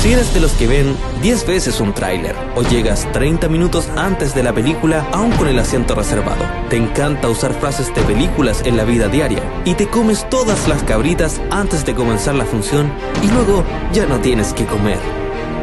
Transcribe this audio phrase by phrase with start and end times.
[0.00, 4.34] Si eres de los que ven 10 veces un tráiler o llegas 30 minutos antes
[4.34, 8.78] de la película aún con el asiento reservado, te encanta usar frases de películas en
[8.78, 12.90] la vida diaria y te comes todas las cabritas antes de comenzar la función
[13.22, 14.98] y luego ya no tienes que comer.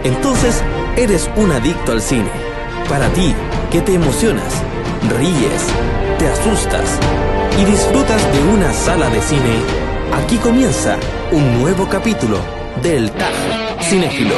[0.04, 0.62] Entonces,
[0.98, 2.30] eres un adicto al cine.
[2.88, 3.34] Para ti,
[3.72, 4.54] que te emocionas,
[5.18, 5.66] ríes,
[6.20, 7.00] te asustas
[7.60, 9.64] y disfrutas de una sala de cine,
[10.14, 10.96] aquí comienza
[11.32, 12.38] un nuevo capítulo
[12.84, 14.36] del TAG Cinéfilo.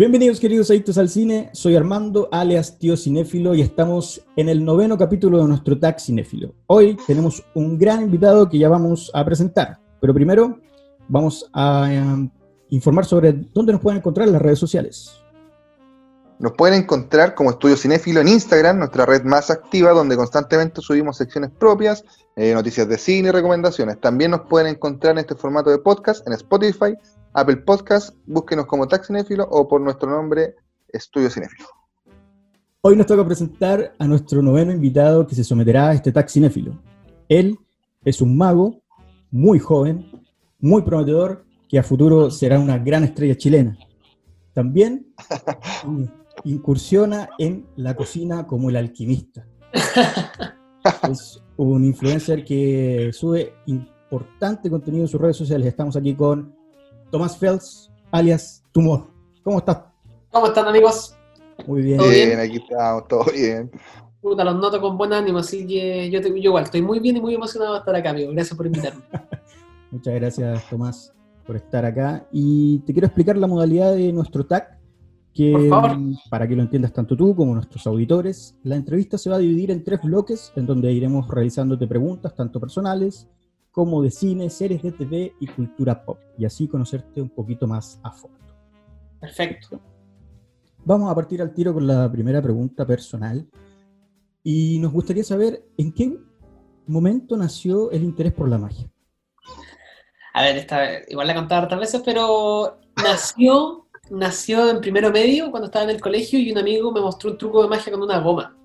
[0.00, 4.96] Bienvenidos queridos adictos al cine, soy Armando, alias Tío Cinéfilo y estamos en el noveno
[4.96, 6.54] capítulo de nuestro tag Cinéfilo.
[6.68, 10.58] Hoy tenemos un gran invitado que ya vamos a presentar, pero primero
[11.06, 12.30] vamos a eh,
[12.70, 15.20] informar sobre dónde nos pueden encontrar en las redes sociales.
[16.38, 21.18] Nos pueden encontrar como Estudio Cinéfilo en Instagram, nuestra red más activa, donde constantemente subimos
[21.18, 24.00] secciones propias, eh, noticias de cine y recomendaciones.
[24.00, 26.96] También nos pueden encontrar en este formato de podcast en Spotify,
[27.32, 30.56] Apple Podcast, búsquenos como Tag Cinéfilo o por nuestro nombre
[30.88, 31.68] Estudio Cinéfilo.
[32.80, 36.82] Hoy nos toca presentar a nuestro noveno invitado que se someterá a este tag cinéfilo.
[37.28, 37.56] Él
[38.04, 38.82] es un mago
[39.30, 40.10] muy joven,
[40.58, 43.78] muy prometedor, que a futuro será una gran estrella chilena.
[44.52, 45.14] También
[46.44, 49.46] incursiona en la cocina como el alquimista.
[51.10, 55.66] Es un influencer que sube importante contenido en sus redes sociales.
[55.66, 56.54] Estamos aquí con
[57.10, 59.06] Tomás Fels, alias Tumor.
[59.42, 59.78] ¿Cómo estás?
[60.30, 61.16] ¿Cómo están, amigos?
[61.66, 61.98] Muy bien.
[61.98, 62.28] Todo bien?
[62.28, 63.70] bien, aquí estamos, todo bien.
[64.20, 67.16] Puta, los noto con buen ánimo, así que yo, te- yo igual estoy muy bien
[67.16, 68.32] y muy emocionado de estar acá, amigo.
[68.32, 69.02] Gracias por invitarme.
[69.90, 71.12] Muchas gracias, Tomás,
[71.46, 72.26] por estar acá.
[72.30, 74.78] Y te quiero explicar la modalidad de nuestro tag,
[75.34, 75.96] que Por favor.
[75.98, 79.40] mm, para que lo entiendas tanto tú como nuestros auditores, la entrevista se va a
[79.40, 83.26] dividir en tres bloques, en donde iremos realizándote preguntas, tanto personales
[83.70, 88.00] como de cine, series de TV y cultura pop, y así conocerte un poquito más
[88.02, 88.38] a fondo.
[89.20, 89.80] Perfecto.
[90.84, 93.46] Vamos a partir al tiro con la primera pregunta personal.
[94.42, 96.18] Y nos gustaría saber en qué
[96.86, 98.90] momento nació el interés por la magia.
[100.32, 105.50] A ver, esta, igual la he contado hartas veces, pero nació, nació en primero medio
[105.50, 108.02] cuando estaba en el colegio y un amigo me mostró un truco de magia con
[108.02, 108.56] una goma.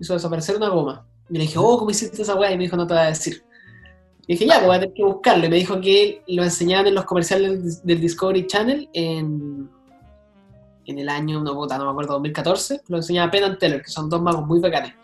[0.00, 1.06] Hizo desaparecer una goma.
[1.28, 2.50] Y le dije, oh, ¿cómo hiciste esa weá?
[2.50, 3.44] Y me dijo, no te voy a decir.
[4.30, 5.44] Y dije, ya, pues voy a tener que buscarlo.
[5.46, 9.68] Y me dijo que lo enseñaban en los comerciales del, Discovery Channel en,
[10.84, 12.82] en el año, no, no me acuerdo, 2014.
[12.86, 14.94] Lo enseñaba Penn and Teller, que son dos magos muy bacanes.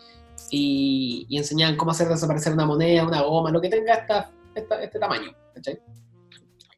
[0.53, 4.81] Y, y enseñaban cómo hacer desaparecer una moneda, una goma, lo que tenga esta, esta-
[4.81, 5.33] este tamaño.
[5.57, 5.81] ¿cachai?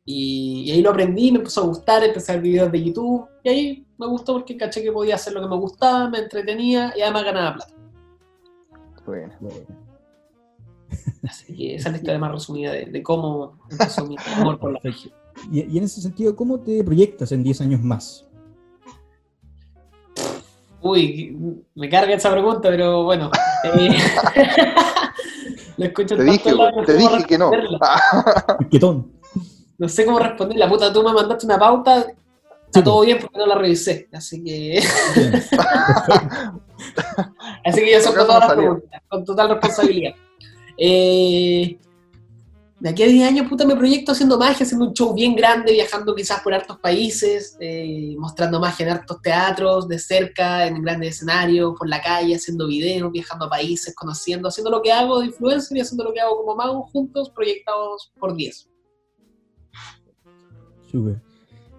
[0.06, 3.28] Y, y ahí lo aprendí, me empezó a gustar, empecé a ver videos de YouTube.
[3.44, 6.94] Y ahí me gustó porque caché que podía hacer lo que me gustaba, me entretenía
[6.97, 7.75] y además ganaba plata.
[9.04, 9.34] Bueno.
[11.28, 14.72] Así que esa es la historia más resumida de, de cómo empezó mi amor por
[14.72, 15.12] la magia.
[15.53, 18.28] Y, y en ese sentido, ¿cómo te proyectas en 10 años más?
[20.81, 21.37] Uy,
[21.75, 23.31] me carga esa pregunta, pero bueno.
[23.65, 23.88] eh,
[25.77, 27.50] lo escucho Te dije, lados, te dije que no.
[28.71, 29.12] Quetón.
[29.77, 30.56] No sé cómo responder.
[30.56, 32.15] La puta, tú me mandaste una pauta, está
[32.72, 34.09] Sí, todo bien porque no la revisé.
[34.12, 34.78] Así que,
[37.65, 40.15] así que yo acaso todas las preguntas, con total responsabilidad.
[40.78, 41.78] Eh,
[42.81, 45.72] de aquí a 10 años, puta, me proyecto haciendo magia, haciendo un show bien grande,
[45.72, 51.16] viajando quizás por hartos países, eh, mostrando magia en hartos teatros, de cerca, en grandes
[51.16, 55.27] escenarios, por la calle, haciendo videos, viajando a países, conociendo, haciendo lo que hago de
[55.27, 58.69] influencer y haciendo lo que hago como mago, juntos, proyectados por 10.
[60.89, 61.21] Súper.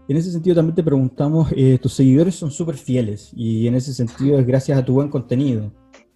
[0.09, 3.93] En ese sentido también te preguntamos, eh, tus seguidores son súper fieles y en ese
[3.93, 5.71] sentido es gracias a tu buen contenido.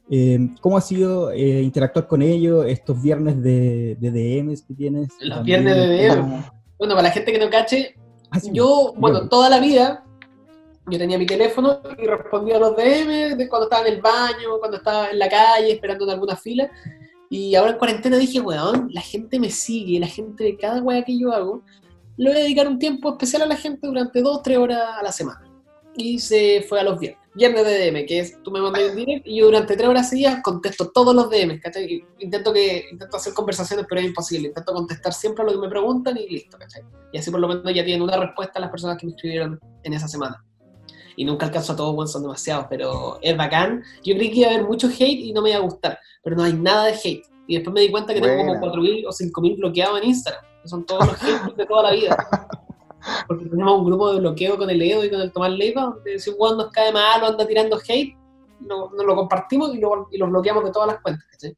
[0.10, 5.10] Eh, ¿Cómo ha sido eh, interactuar con ellos estos viernes de, de DMs que tienes?
[5.22, 6.22] Los También, viernes de DM.
[6.22, 6.44] ¿cómo-
[6.78, 7.96] Bueno, para la gente que no cache,
[8.36, 9.30] Ah, sí, Yo, bueno, Bueno.
[9.30, 10.04] toda la vida,
[10.90, 14.58] yo tenía mi teléfono y respondía a los DM de cuando estaba en el baño,
[14.60, 16.70] cuando estaba en la calle, esperando en alguna fila.
[17.30, 21.04] Y ahora en cuarentena dije, weón, la gente me sigue, la gente de cada weá
[21.04, 21.62] que yo hago,
[22.18, 25.04] le voy a dedicar un tiempo especial a la gente durante dos, tres horas a
[25.04, 25.44] la semana.
[25.96, 27.24] Y se fue a los viernes.
[27.36, 30.10] Viernes de DM, que es tú me mandas un direct y yo durante tres horas
[30.10, 32.06] seguidas contesto todos los DMs, ¿cachai?
[32.20, 34.50] Intento, que, intento hacer conversaciones, pero es imposible.
[34.50, 36.84] Intento contestar siempre a lo que me preguntan y listo, ¿cachai?
[37.12, 39.60] Y así por lo menos ya tienen una respuesta a las personas que me escribieron
[39.82, 40.44] en esa semana.
[41.16, 43.84] Y nunca alcanzo a todos, bueno, son demasiados, pero es bacán.
[44.04, 46.36] Yo creí que iba a haber mucho hate y no me iba a gustar, pero
[46.36, 47.26] no hay nada de hate.
[47.48, 48.74] Y después me di cuenta que tengo como Buena.
[48.74, 52.18] 4.000 o 5.000 bloqueados en Instagram, que son todos los haters de toda la vida.
[53.28, 56.20] Porque tenemos un grupo de bloqueo con el Edo y con el Tomás Leiva, donde
[56.20, 58.16] si un weón nos cae mal o anda tirando hate,
[58.60, 61.58] no, nos lo compartimos y lo, y lo bloqueamos de todas las cuentas, ¿cachai?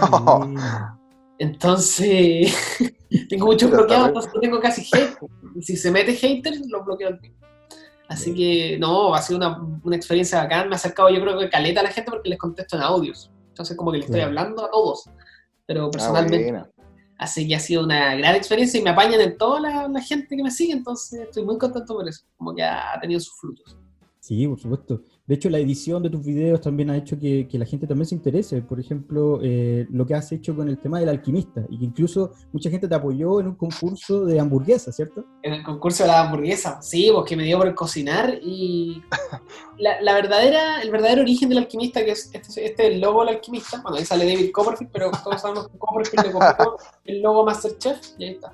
[0.00, 0.60] Bueno.
[1.38, 2.54] Entonces,
[3.28, 5.18] tengo muchos bloqueados, entonces no tengo casi hate.
[5.60, 7.34] Si se mete hater, lo bloqueo al tiro.
[8.08, 10.68] Así que, no, ha sido una, una experiencia bacán.
[10.68, 13.30] Me ha acercado, yo creo que caleta a la gente porque les contesto en audios.
[13.48, 15.10] Entonces, como que le estoy hablando a todos.
[15.66, 16.62] Pero Ah, personalmente.
[17.18, 20.36] Así que ha sido una gran experiencia y me apañan en toda la, la gente
[20.36, 20.72] que me sigue.
[20.72, 22.24] Entonces, estoy muy contento por eso.
[22.36, 23.76] Como que ha tenido sus frutos.
[24.20, 25.02] Sí, por supuesto.
[25.26, 28.06] De hecho, la edición de tus videos también ha hecho que, que la gente también
[28.06, 28.62] se interese.
[28.62, 32.30] Por ejemplo, eh, lo que has hecho con el tema del alquimista y que incluso
[32.52, 35.24] mucha gente te apoyó en un concurso de hamburguesas, ¿cierto?
[35.42, 39.02] En el concurso de la hamburguesa, sí, porque me dio por cocinar y
[39.78, 43.24] la, la verdadera, el verdadero origen del alquimista, que es este, este es el logo
[43.24, 47.20] del alquimista, bueno, ahí sale David Copperfield, pero todos sabemos que Copperfield le copió el
[47.20, 48.52] logo Masterchef y ahí está.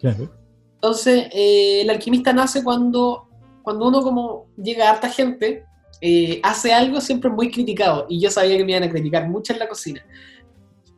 [0.00, 0.28] Claro.
[0.74, 3.28] Entonces, eh, el alquimista nace cuando,
[3.62, 5.66] cuando uno como llega a harta gente,
[6.00, 9.52] eh, hace algo siempre muy criticado, y yo sabía que me iban a criticar mucho
[9.52, 10.04] en la cocina.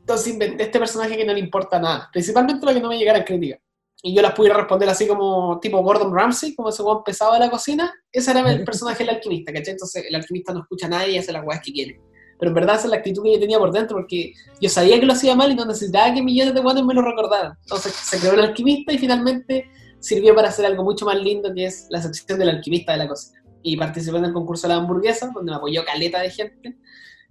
[0.01, 3.23] Entonces inventé este personaje que no le importa nada, principalmente para que no me llegaran
[3.23, 3.61] críticas.
[4.05, 7.39] Y yo las pudiera responder así como tipo Gordon Ramsay, como ese buen pesado de
[7.39, 7.95] la cocina.
[8.11, 9.75] Ese era el personaje del alquimista, ¿cachai?
[9.75, 12.01] Entonces el alquimista no escucha a nadie y hace las weas que quiere.
[12.37, 14.99] Pero en verdad esa es la actitud que yo tenía por dentro, porque yo sabía
[14.99, 17.53] que lo hacía mal y no necesitaba que millones de guanes me lo recordaran.
[17.63, 19.71] Entonces se creó el alquimista y finalmente
[20.01, 23.09] sirvió para hacer algo mucho más lindo, que es la sección del alquimista de la
[23.09, 23.41] cocina.
[23.63, 26.77] Y participé en el concurso de la hamburguesa, donde me apoyó caleta de gente.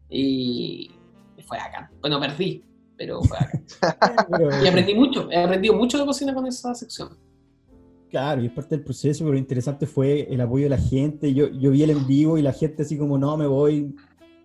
[0.09, 0.91] Y
[1.45, 1.91] fue acá.
[2.01, 2.63] Bueno, perdí,
[2.97, 3.61] pero fue acá.
[4.63, 7.17] Y aprendí mucho, he aprendido mucho de cocina con esa sección.
[8.09, 11.33] Claro, y es parte del proceso, pero lo interesante fue el apoyo de la gente.
[11.33, 13.95] Yo, yo vi el en vivo y la gente así como, no, me voy,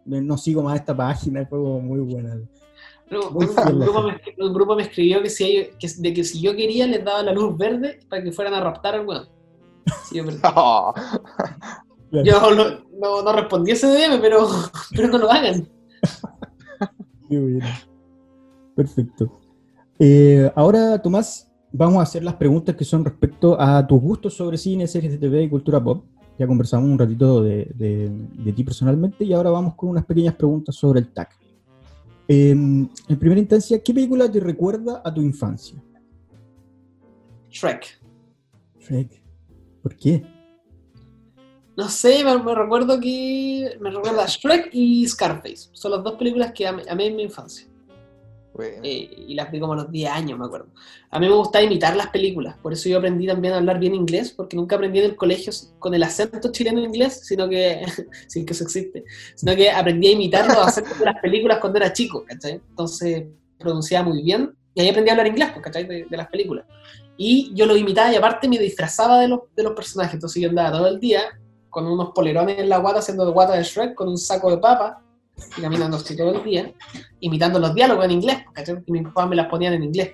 [0.04, 2.38] me- no sigo más esta página, fue como muy buena.
[3.08, 6.40] Pero Muy un, grupo me, un grupo me escribió que si, que, de que si
[6.40, 9.28] yo quería les daba la luz verde para que fueran a raptar al weón.
[9.86, 10.38] Perdí.
[10.44, 10.94] Oh.
[12.24, 12.64] Yo no,
[13.00, 14.46] no, no respondí ese DM, pero,
[14.94, 15.68] pero no lo hagan.
[17.28, 17.66] Qué bueno.
[18.76, 19.40] Perfecto.
[19.98, 24.56] Eh, ahora, Tomás, vamos a hacer las preguntas que son respecto a tus gustos sobre
[24.56, 26.04] cine, series de TV y cultura pop.
[26.38, 30.34] Ya conversamos un ratito de, de- de ti personalmente y ahora vamos con unas pequeñas
[30.36, 31.36] preguntas sobre el TAC.
[32.28, 35.82] Eh, en primera instancia, ¿qué película te recuerda a tu infancia?
[37.50, 38.00] Shrek.
[38.80, 39.25] Shrek.
[39.86, 40.20] ¿Por qué?
[41.76, 45.68] No sé, me, me recuerdo que me recuerda a Shrek y Scarface.
[45.74, 47.68] Son las dos películas que amé, amé en mi infancia.
[48.52, 48.78] bueno.
[48.82, 50.66] Eh, y las vi como a los 10 años, me acuerdo.
[51.08, 53.94] A mí me gustaba imitar las películas, por eso yo aprendí también a hablar bien
[53.94, 57.86] inglés, porque nunca aprendí en el colegio con el acento chileno en inglés, sino que,
[58.26, 59.04] sin que eso existe,
[59.36, 62.54] sino que aprendí a imitar los acentos de las películas cuando era chico, ¿cachai?
[62.70, 65.86] Entonces pronunciaba muy bien, y ahí aprendí a hablar inglés, pues, ¿cachai?
[65.86, 66.66] De, de las películas.
[67.16, 70.48] Y yo lo imitaba y aparte me disfrazaba de los, de los personajes, entonces yo
[70.48, 71.22] andaba todo el día
[71.70, 74.58] con unos polerones en la guata, haciendo de guata de Shrek, con un saco de
[74.58, 75.02] papa,
[75.58, 76.72] y caminando así todo el día
[77.20, 78.38] imitando los diálogos en inglés.
[78.86, 80.12] Y mis papás me las ponían en inglés.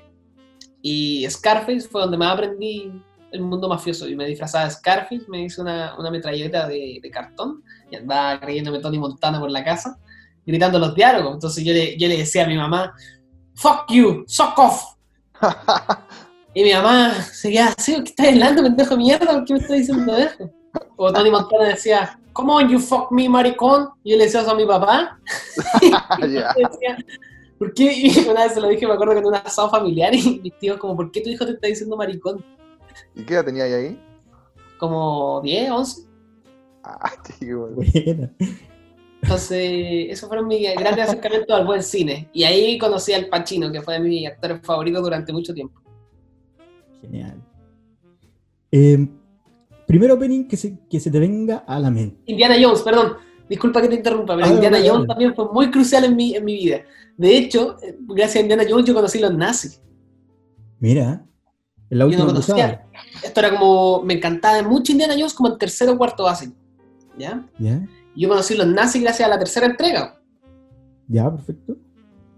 [0.81, 2.93] Y Scarface fue donde más aprendí
[3.31, 4.08] el mundo mafioso.
[4.08, 8.40] Y me disfrazaba de Scarface, me hice una, una metralleta de, de cartón y andaba
[8.40, 9.99] creyéndome Tony Montana por la casa,
[10.44, 11.34] gritando los diálogos.
[11.34, 12.93] Entonces yo le, yo le decía a mi mamá,
[13.54, 14.82] fuck you, suck off.
[16.54, 19.32] Y mi mamá seguía así, ¿qué estás hablando, pendejo de mierda?
[19.32, 20.50] ¿Por qué me estás diciendo eso?
[20.97, 23.88] O Tony Montana decía, come on, you fuck me, maricón.
[24.04, 25.18] Y yo le decía eso a mi papá.
[26.21, 26.54] Decía,
[27.59, 27.92] ¿por qué?
[27.92, 30.59] Y una vez se lo dije, me acuerdo que en un asado familiar y mis
[30.59, 32.44] tíos como, ¿por qué tu hijo te está diciendo maricón?
[33.14, 34.02] ¿Y qué edad tenía ahí ahí?
[34.78, 36.02] Como 10, 11.
[36.85, 37.68] Ah, tío.
[39.23, 42.28] Entonces, esos fueron mis grandes acercamientos al buen cine.
[42.32, 45.82] Y ahí conocí al Pacino, que fue mi actor favorito durante mucho tiempo.
[47.02, 47.42] Genial.
[48.71, 49.06] Eh,
[49.87, 52.23] primer opening que se, que se te venga a la mente.
[52.26, 53.16] Indiana Jones, perdón.
[53.49, 56.44] Disculpa que te interrumpa, pero Ah, Indiana Jones también fue muy crucial en mi, en
[56.44, 56.82] mi vida.
[57.18, 59.82] De hecho, eh, gracias a Indiana Jones yo conocí los nazis.
[60.78, 61.26] Mira,
[61.90, 62.87] en la Yo no última conocía.
[63.23, 66.54] Esto era como, me encantaba mucho Indiana Jones como en tercero o cuarto básico.
[67.18, 67.47] ¿Ya?
[67.59, 67.87] ¿Ya?
[68.16, 70.18] Yo conocí los nazis gracias a la tercera entrega.
[71.09, 71.30] ¿Ya?
[71.30, 71.76] Perfecto.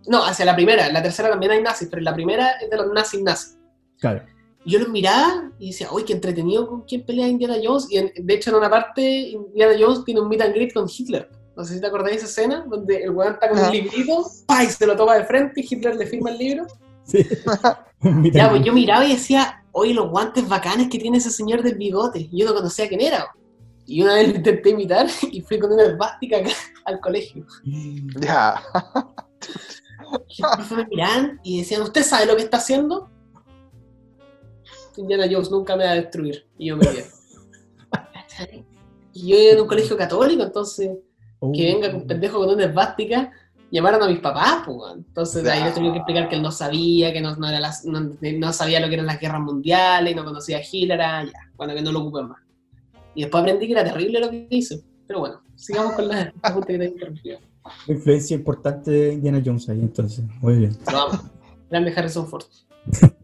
[0.08, 0.88] No, hacia la primera.
[0.88, 3.56] En la tercera también hay nazis, pero en la primera es de los nazis nazis.
[4.00, 4.22] Claro.
[4.66, 7.86] Yo los miraba y decía, uy, qué entretenido con quién pelea Indiana Jones.
[7.90, 10.86] Y en- de hecho, en una parte, Indiana Jones tiene un meet and greet con
[10.88, 11.28] Hitler.
[11.56, 13.68] No sé si te acordáis de esa escena, donde el weón está con Ajá.
[13.68, 14.64] un librito, ¡pa!
[14.64, 16.66] y se lo toma de frente y Hitler le firma el libro.
[17.04, 17.26] Sí.
[18.34, 21.76] Ya, pues yo miraba y decía, oye, los guantes bacanes que tiene ese señor del
[21.76, 22.28] bigote.
[22.30, 23.28] Y yo no conocía quién era.
[23.86, 26.50] Y una vez lo intenté imitar y fui con una esvástica acá
[26.84, 27.46] al colegio.
[28.20, 28.62] Ya.
[30.28, 33.08] Y los profes me miraban y decían, ¿usted sabe lo que está haciendo?
[35.00, 36.46] Indiana Jones nunca me va a destruir.
[36.58, 37.04] Y yo me quedé.
[39.16, 40.90] Y yo en un colegio católico, entonces,
[41.40, 41.52] Oh.
[41.52, 43.30] que venga un pendejo con una esvástica,
[43.70, 44.78] llamaron a mis papás, pues.
[44.96, 47.84] Entonces ahí les tuve que explicar que él no sabía, que no, no era las-
[47.84, 51.32] no, no sabía lo que eran las guerras mundiales, no conocía a Hitler, ah, ya,
[51.56, 52.40] bueno, que no lo ocupen más.
[53.14, 54.76] Y después aprendí que era terrible lo que hizo.
[55.06, 57.38] Pero bueno, sigamos con la pregunta que te interrumpió.
[57.88, 60.24] Influencia importante de Indiana Jones ahí, entonces.
[60.40, 60.76] Muy bien.
[60.84, 61.20] Pero vamos,
[61.70, 62.44] grande Harrison Ford.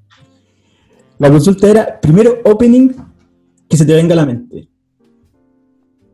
[1.20, 2.94] La consulta era, primero opening
[3.68, 4.70] que se te venga a la mente.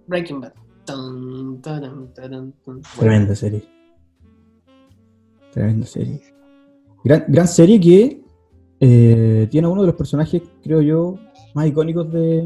[0.08, 0.52] Breaking Bad.
[2.98, 3.64] Tremenda serie.
[5.52, 6.20] Tremenda serie.
[7.04, 8.20] Gran, gran serie que
[8.80, 11.14] eh, tiene uno de los personajes, creo yo,
[11.54, 12.44] más icónicos de...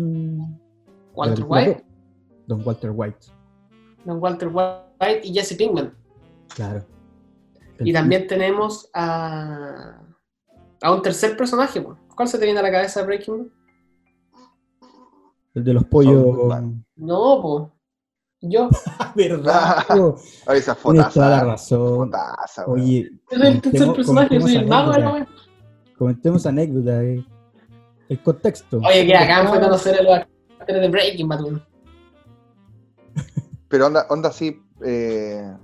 [1.14, 1.85] Walter de White,
[2.47, 3.26] Don Walter White,
[4.05, 5.95] Don Walter White y Jesse Pinkman.
[6.55, 6.85] claro.
[7.79, 9.99] Y también tenemos a,
[10.83, 11.81] a un tercer personaje.
[11.81, 11.97] pues.
[12.20, 13.46] ¿Cuál se te viene a la cabeza de Breaking Bad?
[15.54, 16.36] El de los pollos...
[16.96, 17.64] No, pues.
[18.42, 18.68] Yo.
[19.14, 19.86] ¿Verdad?
[19.88, 20.18] po?
[20.46, 21.44] A esa Tienes toda la fotaza.
[21.46, 22.10] razón.
[22.10, 22.66] Fotaza.
[22.66, 25.96] Oye, soy el tercer personaje, yo soy el mago de la comentemos wea.
[25.96, 27.02] comentemos anécdota.
[27.04, 27.24] eh.
[28.10, 28.80] El contexto.
[28.86, 30.18] Oye, que acá fue conocer a los
[30.58, 31.40] actores de Breaking Bad.
[33.68, 35.56] Pero onda, onda sí, eh,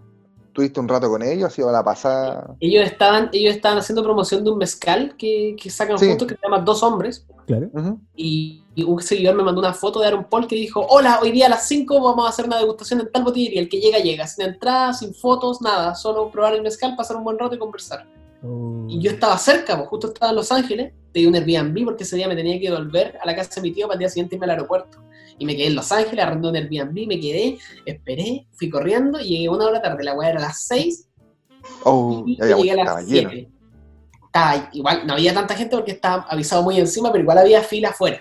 [0.57, 1.45] ¿tuviste un rato con ellos?
[1.45, 2.57] ¿Ha sido la pasada?
[2.61, 6.09] Ellos estaban, ellos estaban haciendo promoción de un mezcal que, que sacan Sí.
[6.09, 7.27] juntos que se llama Dos Hombres.
[7.47, 7.69] Claro.
[8.17, 11.31] Y, y un seguidor me mandó una foto de Aaron Paul que dijo, hola, hoy
[11.31, 13.99] día a las 5 vamos a hacer una degustación en tal botillería, el que llega,
[13.99, 17.59] llega, sin entrada, sin fotos, nada, solo probar el mezcal, pasar un buen rato y
[17.59, 18.07] conversar.
[18.43, 18.87] Oh.
[18.89, 22.17] Y yo estaba cerca, pues, justo estaba en Los Ángeles, pedí un Airbnb porque ese
[22.17, 24.35] día me tenía que volver a la casa de mi tío para el día siguiente
[24.37, 24.99] irme al aeropuerto.
[25.39, 29.29] Y me quedé en Los Ángeles, arrendé un Airbnb, me quedé, esperé, fui corriendo y
[29.29, 31.09] llegué una hora tarde, la weá era a las 6
[31.83, 33.31] Oh, y ya llegué a las lleno.
[33.31, 33.49] 7.
[34.27, 37.89] Estaba igual, no había tanta gente porque estaba avisado muy encima, pero igual había fila
[37.91, 38.21] afuera.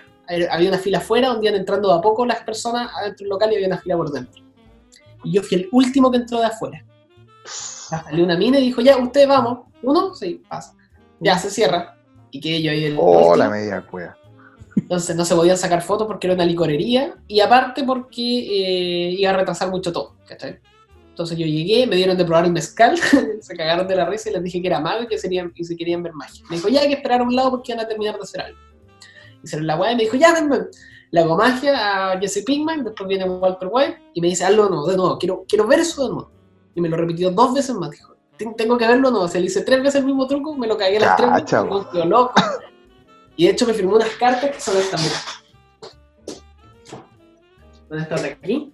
[0.50, 3.52] Había una fila afuera donde iban entrando de a poco las personas adentro del local
[3.52, 4.42] y había una fila por dentro.
[5.22, 6.84] Y yo fui el último que entró de afuera.
[7.44, 9.60] Salió una mina y dijo, ya, ustedes vamos.
[9.82, 10.14] ¿Uno?
[10.14, 10.74] Sí, pasa.
[11.20, 11.96] Ya, se cierra.
[12.32, 13.36] Y quedé yo ahí el Oh, último.
[13.36, 14.16] la media cueva.
[14.86, 19.30] Entonces no se podían sacar fotos porque era una licorería y aparte porque eh, iba
[19.30, 20.60] a retrasar mucho todo, ¿cachai?
[21.08, 22.96] Entonces yo llegué, me dieron de probar el mezcal,
[23.40, 25.64] se cagaron de la risa y les dije que era mago y que serían, y
[25.64, 26.44] si querían ver magia.
[26.48, 28.42] Me dijo, ya hay que esperar a un lado porque van a terminar de hacer
[28.42, 28.58] algo.
[29.42, 30.68] Hicieron la weá y me dijo, ya, ven, ven.
[31.10, 34.70] Le hago magia a Jesse Pinkman, después viene Walter White y me dice, hazlo de
[34.70, 36.30] nuevo, de nuevo, quiero, quiero ver eso de nuevo.
[36.76, 39.28] Y me lo repitió dos veces más, dijo, "Ten- tengo que verlo de nuevo.
[39.28, 41.46] Se le hice tres veces el mismo truco, me lo cagué las tres veces,
[41.94, 42.34] me loco.
[43.36, 45.16] Y de hecho me firmó unas cartas que son estas, mira.
[47.88, 48.72] ¿Dónde está de aquí?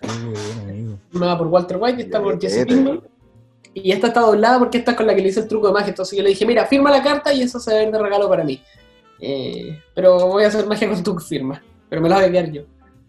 [0.00, 0.98] Qué bueno, amigo.
[1.10, 2.66] Firmada por Walter White y está por Jesse.
[2.66, 3.02] Pinkman.
[3.74, 5.72] Y esta está doblada porque esta es con la que le hice el truco de
[5.72, 5.88] magia.
[5.88, 7.98] Entonces yo le dije, mira, firma la carta y eso se va a ver de
[7.98, 8.62] regalo para mí.
[9.18, 11.62] Eh, pero voy a hacer magia con tu firma.
[11.88, 12.62] Pero me la voy a quedar yo.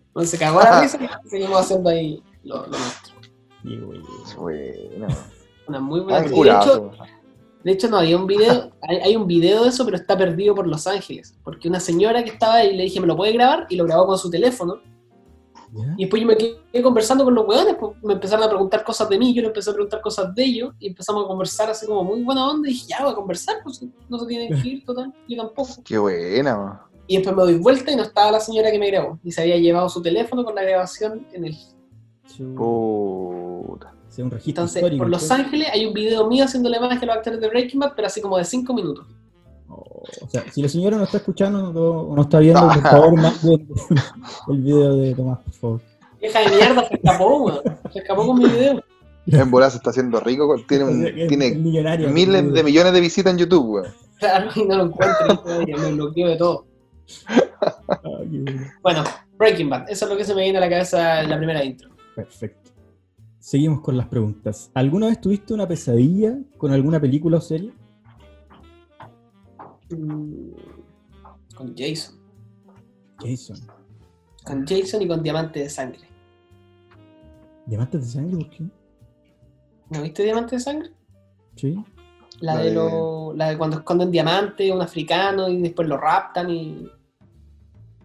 [0.08, 3.14] Entonces cagó la risa y seguimos haciendo ahí lo, lo nuestro.
[4.38, 5.08] Bueno.
[5.68, 6.26] Una muy buena.
[6.26, 6.92] Y de, curado.
[6.92, 7.04] hecho,
[7.64, 8.72] de hecho, no había un video.
[8.82, 11.36] Hay, hay un video de eso, pero está perdido por Los Ángeles.
[11.44, 13.68] Porque una señora que estaba ahí le dije, ¿me lo puede grabar?
[13.70, 14.82] Y lo grabó con su teléfono.
[15.98, 19.10] Y después yo me quedé conversando con los weones, pues me empezaron a preguntar cosas
[19.10, 21.88] de mí, yo le empecé a preguntar cosas de ellos, y empezamos a conversar así
[21.88, 24.68] como muy buena onda, y dije, ya voy a conversar, pues no se tienen que
[24.68, 25.82] ir, total, yo tampoco.
[25.84, 26.80] Qué buena, man.
[27.08, 29.42] Y después me doy vuelta y no estaba la señora que me grabó, y se
[29.42, 31.58] había llevado su teléfono con la grabación en el...
[32.56, 33.96] Puta.
[34.14, 35.04] Sea un registro Entonces, histórico.
[35.04, 35.46] por Los entonces.
[35.46, 38.22] Ángeles hay un video mío haciéndole magia a los actores de Breaking Bad, pero así
[38.22, 39.06] como de 5 minutos.
[39.70, 42.82] Oh, o sea, si la señora no está escuchando no- o no está viendo, por
[42.82, 43.68] favor, manden
[44.50, 45.82] el video de Tomás, por favor.
[46.22, 47.62] De mierda, se escapó, weón.
[47.92, 48.84] Se escapó con mi video.
[49.26, 51.56] En bola se está haciendo rico, tiene, un- Es- tiene
[52.10, 53.88] miles de millones de visitas en YouTube, weón.
[54.20, 56.66] Claro, y no lo encuentro, y me bloqueó de todo.
[57.90, 58.20] Ah.
[58.82, 59.04] Bueno,
[59.38, 61.64] Breaking Bad, eso es lo que se me viene a la cabeza en la primera
[61.64, 61.90] intro.
[62.16, 62.63] Perfecto.
[63.44, 64.72] Seguimos con las preguntas.
[64.74, 67.74] ¿Alguna vez tuviste una pesadilla con alguna película o serie?
[69.90, 70.52] Mm,
[71.54, 72.16] Con Jason.
[73.20, 73.58] Jason.
[74.46, 76.08] Con Jason y con Diamante de Sangre.
[77.66, 78.38] ¿Diamantes de sangre?
[78.38, 78.64] ¿Por qué?
[79.90, 80.92] ¿No viste Diamante de Sangre?
[81.58, 81.76] Sí.
[82.40, 85.98] La, La de, de- lo- la de cuando esconden diamante, un africano y después lo
[85.98, 86.90] raptan y.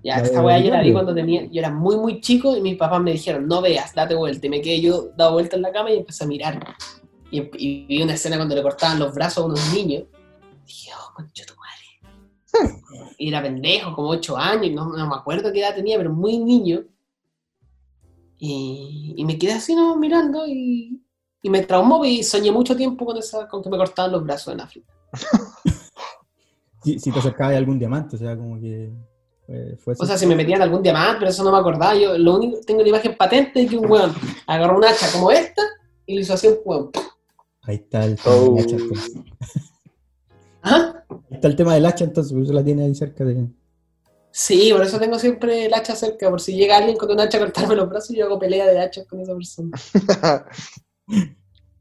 [0.03, 1.47] Ya, esta weá yo la vi cuando tenía.
[1.47, 4.47] Yo era muy, muy chico y mis papás me dijeron, no veas, date vuelta.
[4.47, 6.77] Y me quedé yo dado vuelta en la cama y empecé a mirar.
[7.31, 10.05] Y, y vi una escena cuando le cortaban los brazos a unos niños.
[10.67, 12.79] dije, oh, concha tu madre.
[13.19, 16.39] Y era pendejo, como 8 años, no, no me acuerdo qué edad tenía, pero muy
[16.39, 16.85] niño.
[18.39, 19.97] Y, y me quedé así, ¿no?
[19.97, 21.03] Mirando y,
[21.43, 24.55] y me traumó y soñé mucho tiempo con, esa, con que me cortaban los brazos
[24.55, 24.93] en África.
[26.81, 28.93] Si, si te acercabas de algún diamante, o sea, como que
[29.49, 31.95] eh, fue O sea, si me metían algún diamante, pero eso no me acordaba.
[31.95, 34.15] Yo lo único, tengo una imagen patente de que un weón
[34.47, 35.63] agarró un hacha como esta
[36.07, 36.91] y lo hizo así un weón.
[37.63, 38.55] Ahí está el tema Oh.
[38.55, 39.13] del hacha, entonces.
[40.63, 41.05] Ajá.
[41.11, 43.47] Ahí está el tema del hacha, entonces, por eso la tiene ahí cerca de...
[44.31, 47.39] Sí, por eso tengo siempre el hacha cerca, por si llega alguien con un hacha
[47.39, 49.71] a cortarme los brazos, yo hago pelea de hachas con esa persona.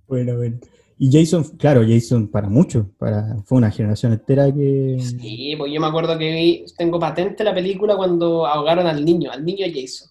[0.08, 0.58] Bueno, bueno.
[1.00, 4.98] Y Jason, claro, Jason para mucho, para, fue una generación entera que...
[5.00, 9.32] Sí, pues yo me acuerdo que vi, tengo patente la película cuando ahogaron al niño,
[9.32, 10.10] al niño Jason.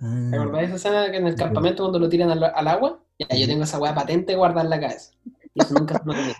[0.00, 2.68] Ah, ¿Te acordás de esa escena que en el campamento cuando lo tiran al, al
[2.68, 3.04] agua?
[3.18, 5.12] Ya, yo tengo esa weá patente guardada en la cabeza.
[5.52, 6.36] Y eso nunca se me olvida.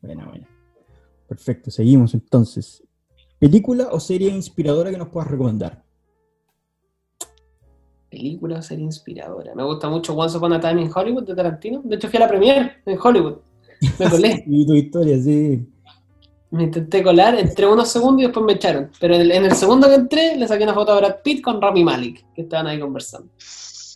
[0.00, 0.46] Bueno, bueno.
[1.28, 2.82] Perfecto, seguimos entonces.
[3.38, 5.83] ¿Película o serie inspiradora que nos puedas recomendar?
[8.14, 9.54] Película o serie inspiradora.
[9.54, 11.82] Me gusta mucho Once Upon a Time in Hollywood de Tarantino.
[11.84, 13.38] De hecho, fui a la premiere en Hollywood.
[13.98, 14.44] Me colé.
[14.48, 15.66] Y tu historia, sí.
[16.50, 18.90] Me intenté colar, entré unos segundos y después me echaron.
[19.00, 21.42] Pero en el, en el segundo que entré, le saqué una foto a Brad Pitt
[21.42, 23.28] con Rami Malek, que estaban ahí conversando.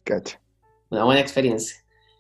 [0.03, 0.41] Cacha.
[0.91, 1.77] Una buena experiencia.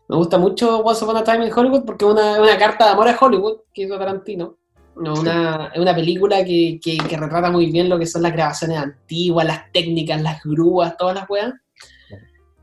[0.08, 2.90] Me gusta mucho Once Upon a Time in Hollywood porque es una, una carta de
[2.92, 4.56] amor a Hollywood que hizo Tarantino.
[4.96, 8.32] No, una, es una película que, que- que retrata muy bien lo que son las
[8.32, 11.52] grabaciones antiguas, las técnicas, las grúas, todas las weas.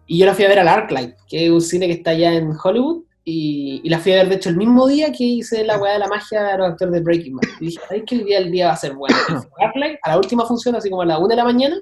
[0.07, 2.33] Y yo la fui a ver al Arclight, que es un cine que está allá
[2.33, 3.03] en Hollywood.
[3.27, 5.93] Y, y la fui a ver, de hecho, el mismo día que hice la weá
[5.93, 7.49] de la magia de los actores de Breaking Bad.
[7.59, 9.17] Y dije, ¿sabes que hoy día el día va a ser bueno?
[9.59, 11.81] A Arclight, a la última función, así como a la 1 de la mañana,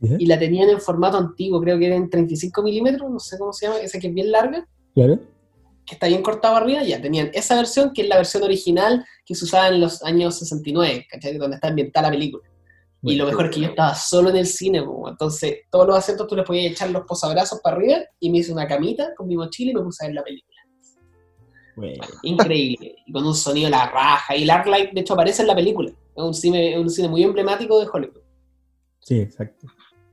[0.00, 3.52] y la tenían en formato antiguo, creo que era en 35 milímetros, no sé cómo
[3.52, 5.18] se llama, esa que es bien larga Claro.
[5.84, 9.34] que está bien cortado arriba, ya tenían esa versión, que es la versión original que
[9.34, 11.36] se usaba en los años 69, ¿cachai?
[11.36, 12.44] Donde está ambientada la película.
[13.02, 16.26] Y lo mejor es que yo estaba solo en el cine, entonces todos los asientos
[16.26, 19.36] tú les podías echar los posabrazos para arriba y me hice una camita con mi
[19.36, 20.58] mochila y me puse a ver la película.
[21.76, 25.48] Bueno, Increíble, y con un sonido la raja, y el Arclight de hecho aparece en
[25.48, 28.22] la película, es un cine, es un cine muy emblemático de Hollywood.
[29.00, 29.68] sí, exacto.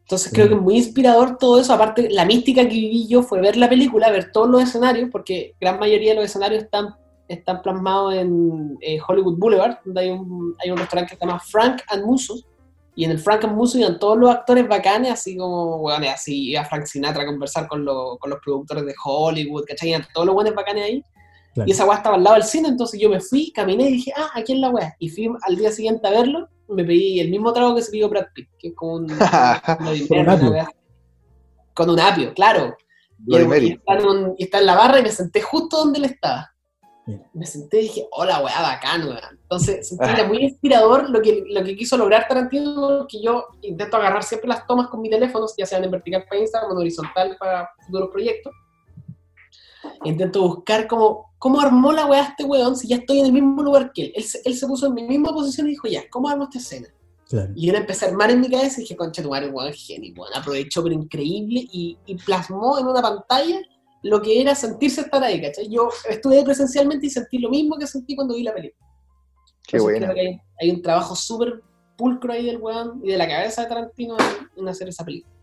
[0.06, 1.74] Entonces creo que es muy inspirador todo eso.
[1.74, 5.56] Aparte, la mística que viví yo fue ver la película, ver todos los escenarios, porque
[5.60, 6.94] gran mayoría de los escenarios están,
[7.28, 11.40] están plasmados en eh, Hollywood Boulevard, donde hay un, hay un restaurante que se llama
[11.40, 12.36] Frank and Musso.
[12.96, 16.64] Y en el Frank Musso iban todos los actores bacanes, así como, bueno, así iba
[16.66, 19.90] Frank Sinatra a conversar con, lo- con los productores de Hollywood, ¿cachai?
[19.90, 21.04] Iban todos los buenos bacanes ahí.
[21.54, 21.68] Claro.
[21.68, 24.14] Y esa weá estaba al lado del cine, entonces yo me fui, caminé y dije,
[24.16, 24.96] ah, aquí es la weá.
[25.00, 28.10] Y fui al día siguiente a verlo, me pedí el mismo trago que se pidió
[28.10, 29.08] Brad Pitt, que es como un...
[30.30, 30.52] apio.
[30.52, 30.68] weá.
[31.74, 32.76] Con un apio, claro.
[33.28, 33.36] Y,
[33.74, 36.50] está en un- y está en la barra y me senté justo donde él estaba.
[37.34, 39.30] Me senté y dije, hola, weá, bacán, weá.
[39.32, 43.98] Entonces sentí era muy inspirador lo que, lo que quiso lograr Tarantino, que yo intento
[43.98, 46.80] agarrar siempre las tomas con mi teléfono, ya sean en vertical para Instagram o en
[46.80, 48.54] horizontal para futuros proyectos.
[50.04, 53.62] Intento buscar cómo, cómo armó la weá este weón si ya estoy en el mismo
[53.62, 54.14] lugar que él.
[54.16, 56.58] Él se, él se puso en mi misma posición y dijo, ya, ¿cómo armo esta
[56.58, 56.88] escena?
[57.30, 57.52] Claro.
[57.56, 59.74] Y yo la empecé a armar en mi cabeza y dije, concha tu madre, weón,
[59.74, 60.34] genio, weón.
[60.34, 63.62] Aprovechó, pero increíble, y, y plasmó en una pantalla
[64.06, 65.68] lo que era sentirse estar ahí, ¿cachai?
[65.68, 68.88] Yo estuve presencialmente y sentí lo mismo que sentí cuando vi la película.
[69.68, 71.64] Qué que hay, hay un trabajo súper
[71.98, 75.34] pulcro ahí del weón y de la cabeza de Tarantino en, en hacer esa película.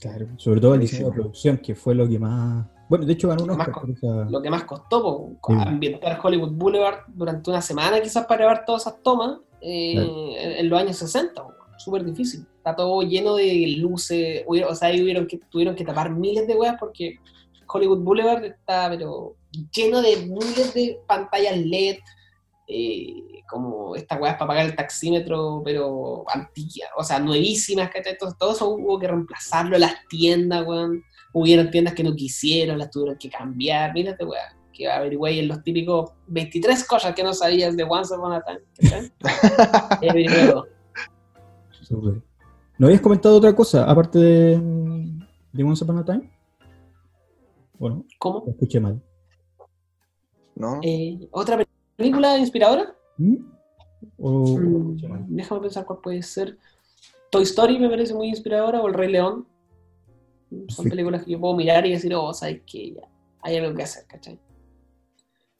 [0.00, 0.26] Claro.
[0.36, 2.66] Sobre todo el diseño de producción, que fue lo que más.
[2.88, 4.24] Bueno, de hecho ganó un Lo más Oscar por esa.
[4.28, 5.54] Lo que más costó, po, Sí.
[5.64, 10.10] ambientar Hollywood Boulevard durante una semana quizás para grabar todas esas tomas eh, Claro.
[10.38, 12.44] en, en los años 60, po, súper difícil.
[12.56, 16.56] Está todo lleno de luces, o sea, ahí hubieron que, tuvieron que tapar miles de
[16.56, 17.20] weas porque
[17.72, 19.36] Hollywood Boulevard está pero
[19.74, 21.98] lleno de miles de pantallas LED,
[22.68, 28.12] eh, como estas weas para pagar el taxímetro, pero antiguas, o sea, nuevísimas, ¿cachai?
[28.12, 31.02] Entonces todo eso hubo que reemplazarlo, las tiendas, weón.
[31.34, 34.54] Hubieron tiendas que no quisieron, las tuvieron que cambiar, miles de weas.
[34.72, 38.60] Que averigüé en los típicos 23 cosas que no sabías de Once Upon a Time.
[42.78, 44.58] ¿No habías comentado otra cosa, aparte de,
[45.52, 46.31] de Once Upon a Time?
[47.82, 48.44] Bueno, ¿Cómo?
[48.46, 49.02] lo escuché mal.
[50.54, 50.78] ¿No?
[50.84, 51.58] Eh, ¿Otra
[51.96, 52.94] película inspiradora?
[53.16, 53.34] ¿Mm?
[54.18, 55.24] ¿O Mm, escuché mal?
[55.26, 56.58] déjame pensar cuál puede ser.
[57.32, 59.48] Toy Story me parece muy inspiradora, o El Rey León.
[60.68, 63.02] Son películas que yo puedo mirar y decir, oh, sabes que ya
[63.40, 64.38] hay algo que hacer, ¿cachai?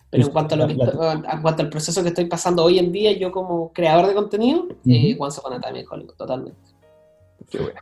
[0.08, 2.78] Pero en cuanto, a lo que estoy- en cuanto al proceso que estoy pasando hoy
[2.78, 6.60] en día, yo como creador de contenido, eh, Once Upon a Time in Hollywood, totalmente.
[7.50, 7.80] Qué buena.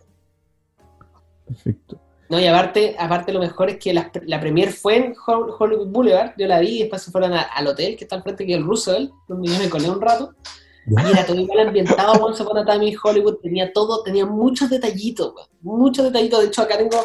[1.46, 2.00] Perfecto.
[2.30, 5.88] No, y aparte, aparte lo mejor es que la, la premier fue en Hol- Hollywood
[5.88, 8.46] Boulevard, yo la vi y después se fueron a- al hotel que está al frente,
[8.46, 10.32] que es el Roosevelt, donde yo me colé un rato,
[10.86, 14.70] y era todo igual ambientado Once Upon a Time in Hollywood, tenía todo, tenía muchos
[14.70, 16.98] detallitos, muchos detallitos, de hecho acá tengo,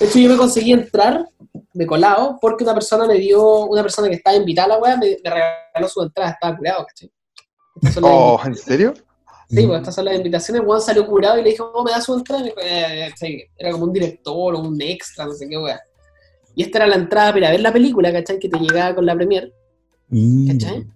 [0.00, 1.28] de hecho yo me conseguí entrar
[1.74, 4.96] de colado porque una persona me dio, una persona que estaba invitada a la weá
[4.96, 7.10] me, me regaló su entrada, estaba curado, ¿cachai?
[8.02, 8.94] Oh, ¿en serio?
[9.48, 10.62] Sí, pues estas son las invitaciones.
[10.64, 12.40] Juan salió curado y le dijo, oh, me da su entrada.
[12.40, 15.58] Y me dijo, eh, sí, era como un director o un extra, no sé qué,
[15.58, 15.80] weá.
[16.54, 18.38] Y esta era la entrada para ver la película, ¿cachai?
[18.38, 19.52] Que te llegaba con la premier.
[20.08, 20.54] Mira.
[20.54, 20.86] ¿Cachai?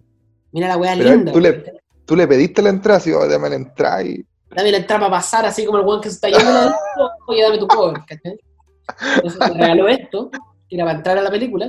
[0.52, 1.32] Mira la weá linda.
[1.32, 1.72] tú le- weá.
[2.06, 4.24] Tú le pediste la entrada, si oh, dame la entrada y.
[4.50, 6.74] Dame la entrada para pasar, así como el Juan que se está yendo la
[7.26, 8.38] oye, dame tu cover, ¿cachai?
[9.16, 10.30] Entonces me regaló esto,
[10.70, 11.68] que era para entrar a la película,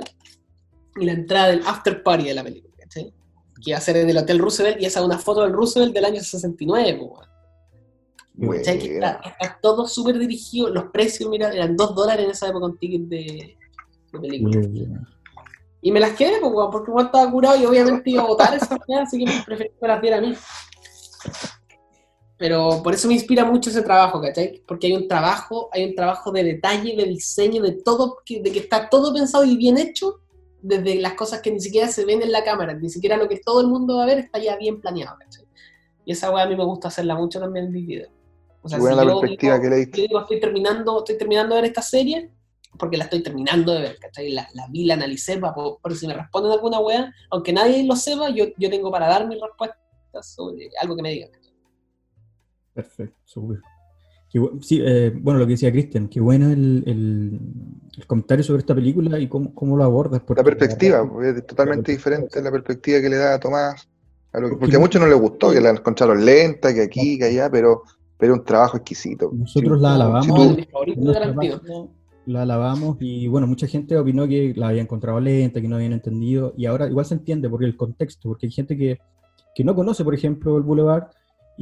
[0.96, 3.13] y la entrada del after party de la película, ¿cachai?
[3.62, 5.93] Que iba a ser en el Hotel Roosevelt, y esa es una foto del Roosevelt
[5.93, 8.58] del año 69, pues, weón.
[8.58, 8.80] ¿Cachai?
[8.80, 10.69] Que está, está todo súper dirigido.
[10.69, 13.58] Los precios, mira, eran 2 dólares en esa época un ticket de,
[14.13, 14.62] de película.
[15.82, 18.80] Y me las quedé, pues, porque igual estaba curado y obviamente iba a votar esas
[18.88, 20.36] weas, así que preferí que me las diera a mí.
[22.38, 24.63] Pero por eso me inspira mucho ese trabajo, ¿cachai?
[24.65, 28.60] Porque hay un trabajo, hay un trabajo de detalle, de diseño, de todo, de que
[28.60, 30.22] está todo pensado y bien hecho,
[30.62, 33.39] desde las cosas que ni siquiera se ven en la cámara, ni siquiera lo que
[33.39, 35.45] todo el mundo va a ver está ya bien planeado, ¿cachai?
[36.06, 38.12] Y esa weá a mí me gusta hacerla mucho también en mis videos.
[38.62, 39.98] O Qué buena la yo perspectiva digo- que le diste.
[40.02, 42.30] yo digo, estoy terminando, estoy terminando de ver esta serie,
[42.78, 44.32] porque la estoy terminando de ver, ¿cachai?
[44.32, 47.84] La, la vi, la analicé, para, po- por si me responden alguna weá, aunque nadie
[47.86, 49.78] lo sepa, yo, yo tengo para dar mis respuestas
[50.36, 51.32] sobre algo que me digan.
[51.32, 51.54] ¿cachai?
[52.74, 53.60] Perfecto, súper.
[54.62, 57.39] Sí, eh, bueno, lo que decía Cristian, qué bueno el, el-
[57.98, 60.22] el comentario sobre esta película y cómo, cómo lo abordas.
[60.36, 63.89] La perspectiva, verdad pues, es totalmente la diferente la perspectiva que le da a Tomás.
[64.32, 66.82] a lo que- Porque porque a muchos no les gustó, que la encontraron lenta, que
[66.84, 67.82] aquí, que allá, pero,
[68.18, 69.32] pero un trabajo exquisito.
[69.34, 70.26] Nosotros la alabamos.
[70.28, 70.68] Si tú-
[71.36, 71.63] página
[72.28, 75.94] la alabamos y bueno, mucha gente opinó que la había encontrado lenta, que no habían
[75.94, 79.00] entendido y ahora igual se entiende porque el contexto, porque hay gente que,
[79.56, 81.06] que no conoce, por ejemplo, el Boulevard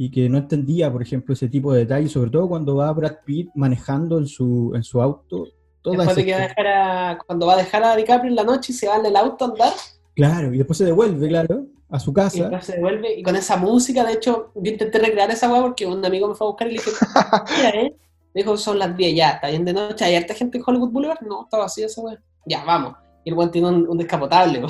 [0.00, 3.16] y que no entendía, por ejemplo, ese tipo de detalles, sobre todo cuando va Brad
[3.24, 5.48] Pitt manejando en su, en su auto.
[5.82, 8.36] Toda Después de que va a dejar a, cuando va a dejar a DiCaprio en
[8.36, 9.72] la noche y se va en el auto a andar,
[10.14, 12.38] Claro, y después se devuelve, claro, a su y casa.
[12.42, 15.84] después se devuelve, y con esa música, de hecho, yo intenté recrear esa weá porque
[15.84, 16.90] un amigo me fue a buscar y le dije,
[17.56, 17.96] mira, eh,
[18.34, 20.90] me dijo, son las 10 ya, está bien de noche, ¿hay harta gente en Hollywood
[20.92, 21.22] Boulevard?
[21.22, 22.22] No, está vacío esa weá.
[22.46, 22.94] Ya, vamos.
[23.24, 24.68] Y el weón tiene un, un descapotable, po.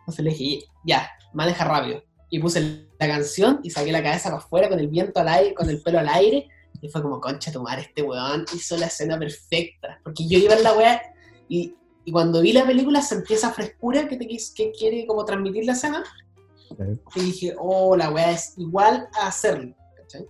[0.00, 2.02] entonces le dije, ya, maneja rápido.
[2.28, 5.54] Y puse la canción y saqué la cabeza para afuera con el viento al aire,
[5.54, 6.48] con el pelo al aire,
[6.80, 10.00] y fue como, concha tu madre, este weón hizo la escena perfecta.
[10.02, 11.02] Porque yo iba en la weá
[11.48, 15.64] y, y cuando vi la película sentí esa frescura que, te, que quiere como transmitir
[15.64, 16.04] la escena,
[17.14, 19.74] y dije, oh, la weá es igual a hacerlo.
[19.96, 20.26] ¿cachai?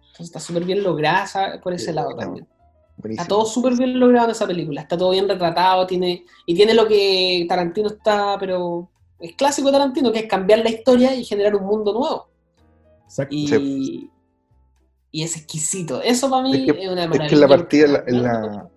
[0.00, 2.20] Entonces está súper bien lograda por ese Sí, lado bueno.
[2.20, 2.48] también.
[2.96, 3.22] Buenísimo.
[3.22, 6.74] Está todo súper bien logrado en esa película, está todo bien retratado, tiene, y tiene
[6.74, 8.90] lo que Tarantino está, pero
[9.22, 12.28] es clásico de Tarantino, que es cambiar la historia y generar un mundo nuevo.
[13.04, 13.34] Exacto.
[13.34, 14.10] Y,
[15.10, 16.00] y es exquisito.
[16.02, 17.28] Eso para mí Es es, que- una Es maravilla.
[17.28, 18.68] que en la partida, en la- porque- en la-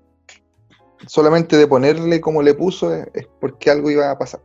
[1.07, 4.41] solamente de ponerle como le puso, es, es porque algo iba a pasar.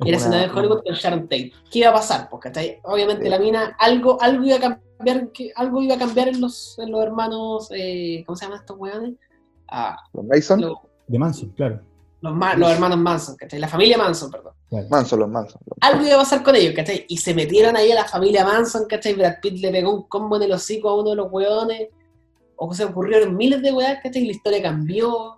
[0.00, 1.52] Era una- escena de Hollywood con Sharon Tate.
[1.70, 2.28] ¿Qué iba a pasar?
[2.30, 2.80] Porque ¿cachai?
[2.84, 6.78] obviamente la mina, algo, algo iba a cambiar, que, algo iba a cambiar en los,
[6.78, 9.14] en los hermanos, eh, ¿cómo se llaman estos weones?
[9.68, 11.80] Ah, Los Mason, lo- De Manson, claro.
[12.20, 13.58] los, ma- los hermanos Manson, ¿cachai?
[13.58, 14.52] La familia Manson, perdón.
[14.70, 14.86] Claro.
[14.90, 15.60] Manson, los Manson.
[15.66, 17.04] los- Algo iba a pasar con ellos, ¿cachai?
[17.08, 19.14] Y se metieron ahí a la familia Manson, ¿cachai?
[19.14, 21.88] Brad Pitt le pegó un combo en el hocico a uno de los weones.
[22.56, 24.22] O se ocurrieron miles de weas, ¿cachai?
[24.22, 25.36] Y la historia cambió.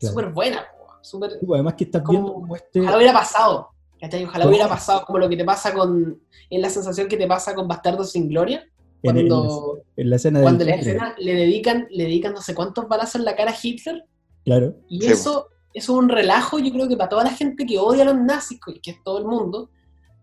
[0.00, 0.14] Claro.
[0.14, 0.64] Súper buena,
[1.00, 1.30] súper...
[1.32, 2.80] Sí, pues, además que estás Como- viendo como este...
[2.80, 3.68] Ojalá hubiera pasado,
[4.00, 4.24] ¿cachai?
[4.24, 4.50] Ojalá ¿Cómo?
[4.56, 6.20] hubiera pasado como lo que te pasa con...
[6.50, 8.66] Es la sensación que te pasa con Bastardos sin Gloria.
[9.04, 12.40] en, el- Cuando, en la escena cuando en la escena le dedican, le dedican no
[12.42, 14.04] sé cuántos balazos en la cara a Hitler.
[14.44, 14.74] Claro.
[14.88, 18.02] Y Sí, eso es un relajo, yo creo que para toda la gente que odia
[18.02, 19.70] a los nazis, que es todo el mundo,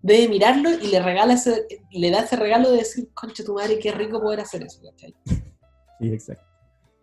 [0.01, 3.79] debe mirarlo y le regala ese, le da ese regalo de decir, concha tu madre,
[3.79, 5.13] qué rico poder hacer eso, ¿cachai?
[5.99, 6.45] Sí, exacto.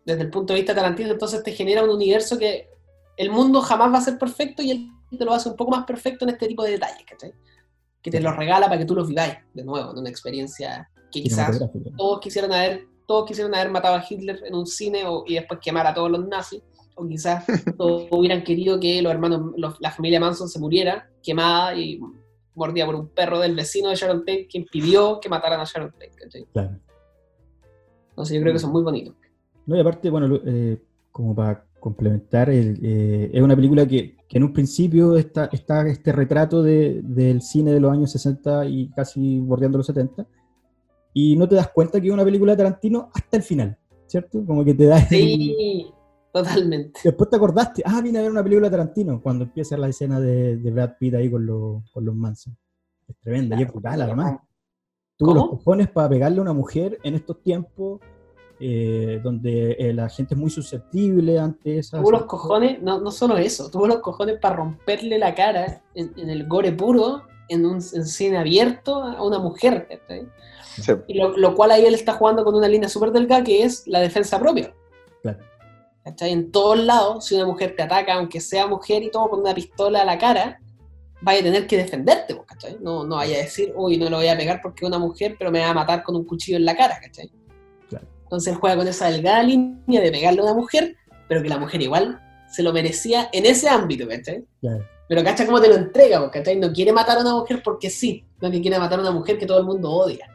[0.04, 2.68] Desde el punto de vista Tarantino, entonces te genera un universo que
[3.16, 5.84] el mundo jamás va a ser perfecto y él te lo hace un poco más
[5.84, 7.32] perfecto en este tipo de detalles, ¿cachai?
[8.02, 11.22] Que te lo regala para que tú los viváis de nuevo, en una experiencia que
[11.22, 11.58] quizás
[11.96, 15.60] todos quisieran haber, todos quisieran haber matado a Hitler en un cine o- y después
[15.62, 16.62] quemar a todos los nazis,
[16.96, 17.44] o quizás
[17.76, 22.00] todos hubieran querido que los hermanos, los- la familia Manson se muriera quemada y
[22.54, 25.92] mordida por un perro del vecino de Sharon Tate que impidió que mataran a Sharon
[25.92, 26.10] Tate.
[26.16, 26.44] ¿cachai?
[26.52, 26.78] Claro.
[28.10, 29.14] Entonces yo creo que son muy bonitos.
[29.66, 30.78] No, y aparte, bueno, eh,
[31.12, 35.86] como para complementar, el, eh, es una película que, que en un principio está, está
[35.88, 40.26] este retrato de- del cine de los años 60 y casi bordeando los 70,
[41.12, 44.44] y no te das cuenta que es una película de Tarantino hasta el final, ¿cierto?
[44.46, 44.98] Como que te da...
[45.00, 45.86] Sí,
[46.32, 47.00] totalmente.
[47.04, 50.20] Después te acordaste, ah, vine a ver una película de Tarantino, cuando empieza la escena
[50.20, 52.56] de, de Brad Pitt ahí con, los- con los Manson.
[53.08, 54.38] Es tremenda y es brutal, además.
[55.16, 58.00] Tuvo los cojones para pegarle a una mujer en estos tiempos
[58.60, 62.00] eh, donde eh, la gente es muy susceptible ante esas...
[62.00, 66.12] Tuvo los cojones, no, no solo eso, tuvo los cojones para romperle la cara en,
[66.16, 69.88] en el gore puro, en un en cine abierto a una mujer.
[71.06, 73.86] Y lo, lo cual ahí él está jugando con una línea súper delgada que es
[73.86, 74.74] la defensa propia.
[75.22, 75.38] Claro.
[76.06, 76.30] ¿Cachai?
[76.30, 79.52] En todos lados, si una mujer te ataca, aunque sea mujer y todo, con una
[79.52, 80.60] pistola a la cara,
[81.20, 82.78] vaya a tener que defenderte, pues, ¿cachai?
[82.80, 85.34] No, no vaya a decir, uy, no lo voy a pegar porque es una mujer,
[85.36, 87.28] pero me va a matar con un cuchillo en la cara, ¿cachai?
[87.88, 88.06] Claro.
[88.22, 90.94] Entonces él juega con esa delgada línea de pegarle a una mujer,
[91.26, 94.44] pero que la mujer igual se lo merecía en ese ámbito, ¿cachai?
[94.60, 94.86] Claro.
[95.08, 96.20] Pero ¿cachai cómo te lo entrega?
[96.20, 96.54] pues, ¿cachai?
[96.54, 99.38] No quiere matar a una mujer porque sí, no que quiere matar a una mujer
[99.38, 100.30] que todo el mundo odia.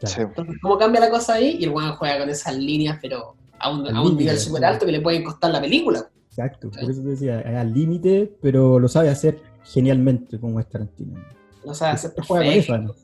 [0.00, 0.22] Claro.
[0.22, 1.58] Entonces, ¿cómo cambia la cosa ahí?
[1.60, 4.92] Y el weón juega con esas líneas, pero a un, a nivel súper alto que
[4.92, 6.08] le pueden costar la película.
[6.28, 10.68] Exacto, por eso te decía, es al límite, pero lo sabe hacer genialmente como es
[10.68, 11.18] Tarantino.
[11.64, 12.94] O sea, hace Juega con eso, perfecto.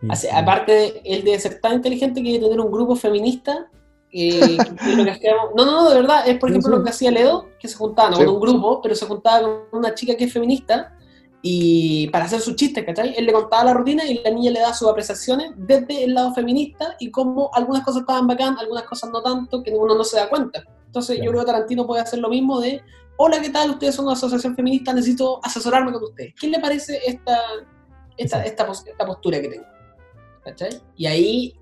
[0.00, 0.34] Sí, Hace- sí.
[0.36, 3.68] aparte, de, él debe ser tan inteligente que debe tener un grupo feminista.
[4.12, 6.78] eh, que es lo que hacíamos- no, no, no, de verdad, es por ejemplo sí.
[6.78, 8.24] lo que hacía Ledo, que se no Sí.
[8.24, 10.95] con un grupo, pero se juntaba con una chica que es feminista
[11.42, 13.14] y para hacer sus chistes, ¿cachai?
[13.16, 16.34] Él le contaba la rutina y la niña le da sus apreciaciones desde el lado
[16.34, 20.16] feminista y cómo algunas cosas estaban bacán, algunas cosas no tanto, que uno no se
[20.16, 20.64] da cuenta.
[20.86, 21.32] Entonces yo Claro.
[21.32, 22.80] creo que Tarantino puede hacer lo mismo de,
[23.18, 23.70] hola, ¿qué tal?
[23.70, 26.34] Ustedes son una asociación feminista, necesito asesorarme con ustedes.
[26.40, 27.38] ¿Qué le parece esta,
[28.16, 29.66] esta, esta, esta postura que tengo?
[30.42, 30.70] ¿Cachai?
[30.96, 31.54] Y ahí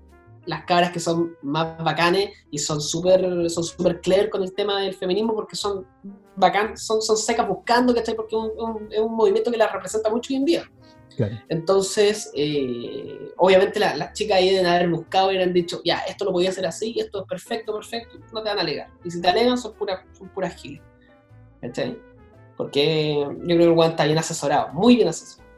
[0.45, 4.81] las cabras que son más bacanes y son súper son súper clever con el tema
[4.81, 5.85] del feminismo porque son
[6.35, 8.15] bacán, son, son secas buscando, ¿cachai?
[8.15, 10.63] Porque es un, un- es un movimiento que las representa mucho hoy en día.
[11.15, 11.35] Claro.
[11.47, 16.25] Entonces, eh, obviamente la- las chicas ahí deben haber buscado y haber dicho, ya, esto
[16.25, 18.89] lo podía hacer así, esto es perfecto, perfecto, no te van a alegar.
[19.03, 20.81] Y si te alegan son puras, son puras giles.
[21.61, 21.97] ¿Cachai?
[22.57, 25.49] Porque yo creo que el weón está bien asesorado, muy bien asesorado.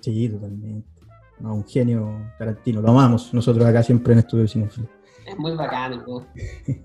[0.00, 0.88] Sí, totalmente.
[1.40, 4.88] No, un genio Tarantino, lo amamos nosotros acá siempre en Estudio Cinefilo.
[5.26, 6.26] Es muy bacán, el.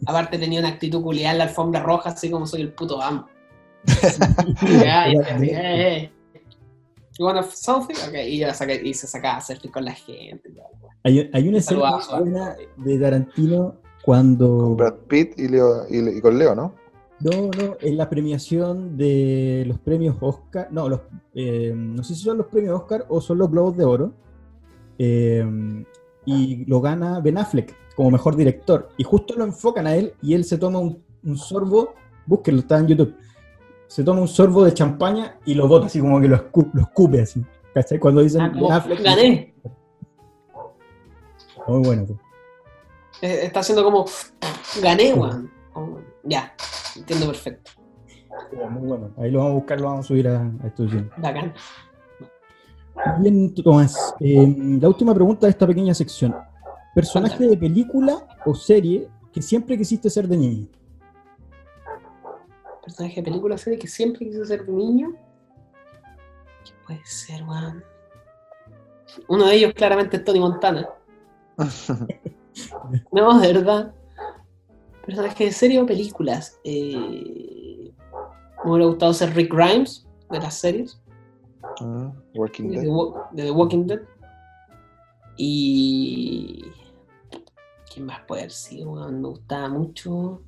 [0.06, 3.28] Aparte tenía una actitud culiada en la alfombra roja, así como soy el puto amo.
[4.62, 6.12] Y así.
[7.18, 7.96] You wanna something?
[8.08, 10.54] Ok, y, yo la saqué- y se sacaba selfie con la gente.
[11.04, 14.58] Hay, hay una escena de Tarantino cuando...
[14.60, 16.76] Con Brad Pitt y, Leo, y, y con Leo, ¿no?
[17.22, 21.00] No, no, en la premiación de los premios Oscar, no, los,
[21.34, 24.14] eh, no sé si son los premios Oscar o son los Globos de Oro,
[25.00, 25.46] eh,
[26.26, 30.34] y lo gana Ben Affleck como mejor director, y justo lo enfocan a él y
[30.34, 31.94] él se toma un, un sorbo,
[32.26, 33.16] búsquenlo, está en YouTube,
[33.88, 36.82] se toma un sorbo de champaña y lo bota así como que lo, escu- lo
[36.82, 38.00] escupe así, ¿cachai?
[38.00, 39.54] Cuando dicen Ah, Affleck, gané.
[41.68, 42.06] muy bueno.
[42.08, 42.20] pues.
[43.22, 44.06] Eh, Está haciendo como,
[44.82, 45.50] gané, weón.
[45.74, 46.54] Como, Ya,
[46.96, 47.72] entiendo perfecto.
[48.70, 49.12] Muy bueno.
[49.18, 51.10] Ahí lo vamos a buscar, lo vamos a subir a, a Estudio.
[51.18, 51.54] Bacán.
[53.20, 54.14] Bien, Tomás.
[54.20, 56.36] Eh, la última pregunta de esta pequeña sección.
[56.96, 60.68] ¿Personaje de película o serie que siempre quisiste ser de niño?
[62.82, 65.14] Personaje de película, serie que siempre quise ser de niño.
[66.64, 67.84] ¿Qué puede ser, weón?
[69.28, 70.90] Uno de ellos claramente es Tony Montana.
[73.12, 73.94] No, de verdad.
[75.06, 76.58] Personaje de serie o películas.
[76.64, 77.92] Eh,
[78.64, 81.02] me hubiera gustado ser Rick Grimes de las series,
[81.82, 82.88] Mm, Walking de Dead.
[83.34, 84.00] De The Walking Dead.
[85.38, 86.64] Y.
[87.96, 88.92] ¿Quién más puede haber sido?
[88.92, 89.22] weón?
[89.22, 90.42] Me gustaba mucho.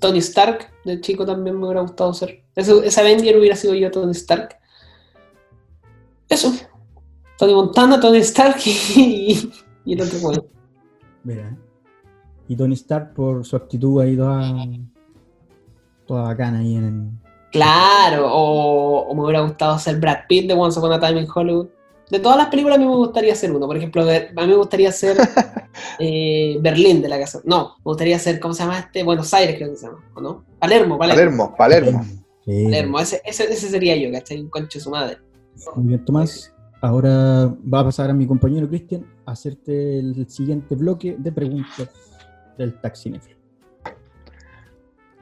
[0.00, 2.42] Tony Stark, de chico también me hubiera gustado ser.
[2.56, 4.56] Ese, ese Avenger hubiera sido yo, Tony Stark.
[6.28, 6.52] Eso.
[7.38, 9.48] Tony Montana, Tony Stark y,
[9.84, 10.48] y el otro.
[11.22, 11.56] Mira.
[12.48, 14.42] Y Tony Stark por su actitud ahí toda,
[16.04, 17.28] toda bacana ahí en el...
[17.52, 21.28] Claro, o, o me hubiera gustado ser Brad Pitt de Once Upon a Time in
[21.32, 21.68] Hollywood.
[22.10, 23.66] De todas las películas a mí me gustaría ser uno.
[23.68, 25.16] Por ejemplo, de- a mí me gustaría ser
[25.98, 27.40] eh, Berlín de la casa.
[27.44, 29.02] No, me gustaría ser, ¿cómo se llama este?
[29.02, 30.44] Buenos Aires creo que se llama, ¿o no?
[30.58, 31.54] Palermo, Palermo.
[31.56, 32.04] Palermo, Palermo.
[32.44, 32.64] Sí.
[32.64, 34.40] Palermo, ese, ese, ese sería yo, ¿cachai?
[34.40, 35.18] Un concho de su madre.
[35.74, 36.52] Muy bien, Tomás.
[36.80, 41.88] Ahora va a pasar a mi compañero Cristian a hacerte el siguiente bloque de preguntas
[42.56, 43.36] del Taxinefilo.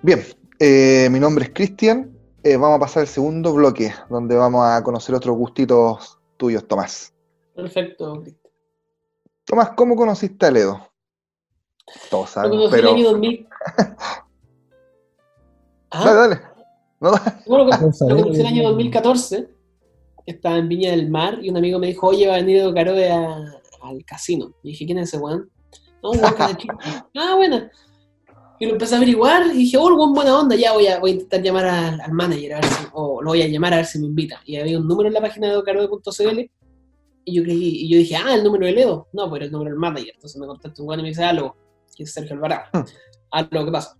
[0.02, 0.20] Bien,
[0.58, 2.12] eh, mi nombre es Cristian.
[2.42, 7.12] Eh, vamos a pasar al segundo bloque, donde vamos a conocer otros gustitos tuyos, Tomás.
[7.54, 8.22] Perfecto.
[9.46, 10.90] Tomás, ¿cómo conociste a Ledo?
[12.10, 12.88] Todos Lo sabemos, conocí pero...
[12.90, 13.48] el año 2000.
[15.90, 16.40] Ah, Dale, dale.
[17.00, 17.10] No,
[17.46, 19.48] Bueno, lo, a lo conocí el año eh, 2014.
[20.26, 22.74] Estaba en Viña del Mar y un amigo me dijo, oye, va a venir Edo
[22.74, 24.52] Caroe a- al casino.
[24.64, 25.48] Y dije, ¿quién es ese weón?
[26.02, 26.34] No, un weón.
[27.16, 27.68] Ah, bueno.
[28.58, 31.10] Y lo empecé a averiguar y dije, oh, weón buena onda, ya voy a, voy
[31.10, 33.76] a intentar llamar al, al manager a ver si, o lo voy a llamar a
[33.76, 34.40] ver si me invita.
[34.44, 36.50] Y había un número en la página de edocaroe.cl
[37.28, 39.08] Y yo, creí, y yo dije, ah, el número de Ledo.
[39.12, 40.12] No, pues era el número del manager.
[40.14, 41.56] Entonces me contacta un weón y me dice, aló,
[41.94, 42.62] que es Sergio Alvarado.
[42.72, 42.84] Hmm.
[43.32, 43.98] Aló, ¿qué pasa?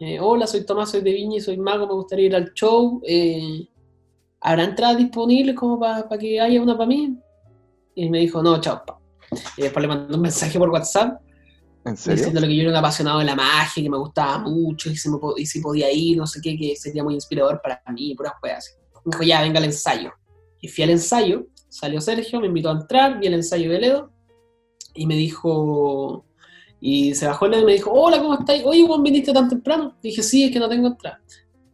[0.00, 3.02] Eh, hola, soy Tomás, soy de Viña y soy mago, me gustaría ir al show.
[3.06, 3.68] Eh,
[4.40, 7.18] ¿Habrá entradas disponibles como para que haya una para mí?
[7.94, 8.82] Y me dijo, no, chao.
[8.86, 8.98] pa.
[9.58, 11.20] Y después le mandó un mensaje por WhatsApp
[11.84, 12.16] ¿En serio?
[12.16, 15.08] diciéndole que yo era un apasionado de la magia, que me gustaba mucho y si,
[15.08, 18.32] me y si podía ir, no sé qué, que sería muy inspirador para mí, puras
[18.42, 18.72] weas así.
[19.04, 20.12] Me dijo, ya, venga al ensayo.
[20.60, 24.10] Y fui al ensayo, salió Sergio, me invitó a entrar, vi el ensayo de Ledo
[24.92, 26.26] y me dijo,
[26.80, 28.62] y se bajó y me dijo, hola, ¿cómo estáis?
[28.66, 29.96] Oye, Juan, ¿viniste tan temprano?
[30.02, 31.20] Dije, sí, es que no tengo entrada.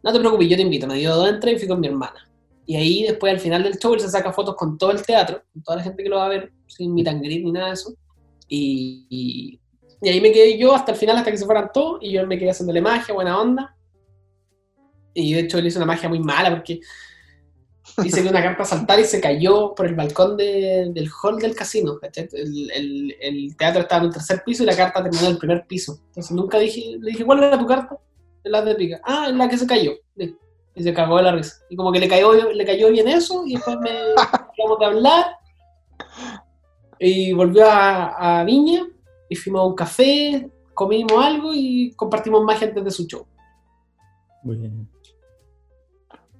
[0.03, 0.87] No te preocupes, yo te invito.
[0.87, 2.29] Me dio dos entradas y fui con mi hermana.
[2.65, 5.41] Y ahí, después, al final del show, él se saca fotos con todo el teatro,
[5.53, 7.73] con toda la gente que lo va a ver, sin meet and ni nada de
[7.73, 7.93] eso.
[8.49, 9.59] Y, y,
[10.01, 12.27] y ahí me quedé yo hasta el final, hasta que se fueran todos, y yo
[12.27, 13.75] me quedé haciéndole magia, buena onda.
[15.13, 16.81] Y de hecho, él hizo una magia muy mala porque
[18.03, 21.55] dice que una carta saltar y se cayó por el balcón de- del hall del
[21.55, 21.99] casino.
[22.33, 25.37] El, el- el teatro estaba en el tercer piso y la carta terminó en el
[25.37, 25.99] primer piso.
[26.07, 27.97] Entonces nunca dije, le dije, ¿cuál era tu carta?
[28.43, 29.01] La de pica.
[29.03, 29.91] Ah, es la que se cayó.
[30.75, 31.55] Y se cagó de la risa.
[31.69, 33.89] Y como que le cayó, le cayó bien eso, y después me
[34.57, 35.25] dejamos de hablar.
[36.99, 38.85] Y volvió a, a Viña,
[39.29, 43.25] y fuimos a un café, comimos algo y compartimos magia antes de su show.
[44.43, 44.87] Muy bien.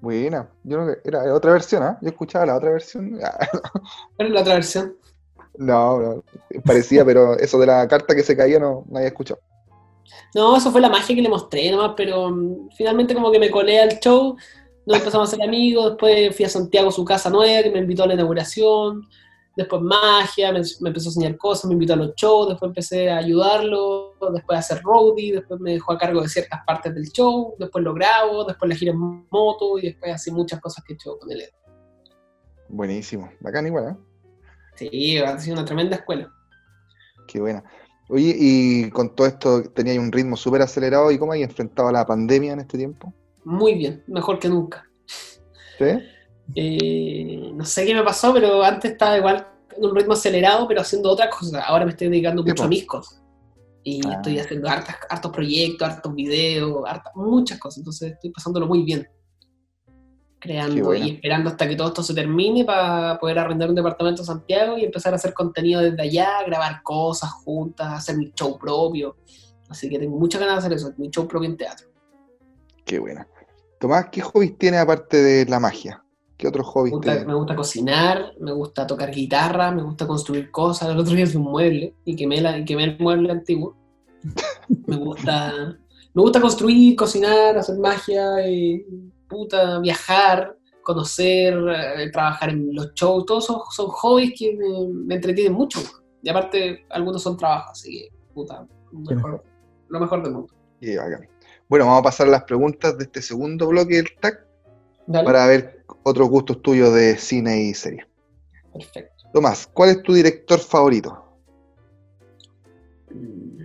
[0.08, 0.50] Buena.
[0.64, 1.98] Yo creo que era otra versión, ¿ah?
[2.02, 3.20] Yo escuchaba la otra versión.
[4.16, 4.96] ¿Cuál es la otra versión?
[5.58, 6.24] No, no,
[6.64, 9.42] parecía, pero eso de la carta que se caía no, no había escuchado.
[10.34, 13.52] No, eso fue la magia que le mostré nomás, pero mm, finalmente como que me
[13.52, 14.38] colé al show,
[14.86, 18.04] nos empezamos a ser amigos, después fui a Santiago, su casa nueva, que me invitó
[18.04, 19.10] a la inauguración,
[19.58, 23.10] después magia, me, me empezó a enseñar cosas, me invitó a los shows, después empecé
[23.10, 27.12] a ayudarlo, después a hacer roadie, después me dejó a cargo de ciertas partes del
[27.12, 30.94] show, después lo grabo, después la gira en moto y después así muchas cosas que
[30.94, 31.44] he hecho con él.
[32.70, 33.32] Buenísimo.
[33.40, 33.96] Bacán igual, ¿eh?
[34.76, 36.32] Sí, ha sido una tremenda escuela.
[37.28, 37.64] Qué buena.
[38.10, 41.12] Oye, y con todo esto tenía un ritmo súper acelerado.
[41.12, 43.12] ¿Y cómo hay enfrentado a la pandemia en este tiempo?
[43.44, 44.88] Muy bien, mejor que nunca.
[45.80, 45.86] ¿Sí?
[46.56, 50.82] Eh, no sé qué me pasó, pero antes estaba igual en un ritmo acelerado, pero
[50.82, 51.62] haciendo otra cosa.
[51.64, 52.70] Ahora me estoy dedicando mucho a po.
[52.70, 53.22] mis cosas.
[53.84, 54.14] Y Ah.
[54.16, 57.80] estoy haciendo hartos proyectos, hartos videos, hartas, muchas cosas.
[57.80, 59.08] Entonces estoy pasándolo muy bien.
[60.40, 61.06] Creando bueno.
[61.06, 64.78] y esperando hasta que todo esto se termine para poder arrendar un departamento en Santiago
[64.78, 69.16] y empezar a hacer contenido desde allá, grabar cosas juntas, hacer mi show propio.
[69.68, 71.88] Así que tengo muchas ganas de hacer eso, mi show propio en teatro.
[72.86, 73.28] Qué buena.
[73.80, 76.04] Tomás, ¿qué hobbies tienes aparte de la magia?
[76.38, 77.28] ¿Qué otros Me hobbies gusta, tienes?
[77.28, 80.90] me gusta cocinar, me gusta tocar guitarra, me gusta construir cosas.
[80.90, 83.76] El otro día hice un mueble y quemé, la, y quemé el mueble antiguo.
[84.86, 85.78] Me gusta,
[86.14, 88.86] me gusta construir, cocinar, hacer magia, eh,
[89.28, 91.56] puta, viajar, conocer,
[91.98, 93.26] eh, trabajar en los shows.
[93.26, 95.80] Todos son, son hobbies que me, me entretienen mucho.
[96.22, 99.44] Y aparte, algunos son trabajos, así que, puta, mejor-
[99.90, 100.54] lo mejor del mundo.
[101.70, 104.46] Bueno, vamos a pasar a las preguntas de este segundo bloque del TAC
[105.08, 105.26] Dale.
[105.26, 108.06] para ver otros gustos tuyos de cine y serie.
[108.74, 109.26] Perfecto.
[109.34, 111.24] Tomás, ¿cuál es tu director favorito?
[113.12, 113.58] Mm.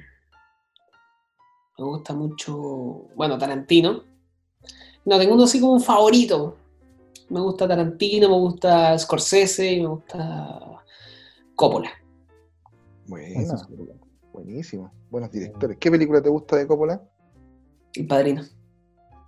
[1.79, 2.55] Me gusta mucho,
[3.17, 4.05] bueno, Tarantino.
[5.05, 6.57] No, tengo uno así como un favorito.
[7.29, 10.83] Me gusta Tarantino, me gusta Scorsese, me gusta
[11.57, 11.91] Coppola.
[13.07, 13.57] Bueno,
[14.33, 14.93] buenísimo.
[15.11, 15.77] Buenos directores.
[15.79, 17.03] ¿Qué película te gusta de Coppola?
[17.95, 18.43] El padrino.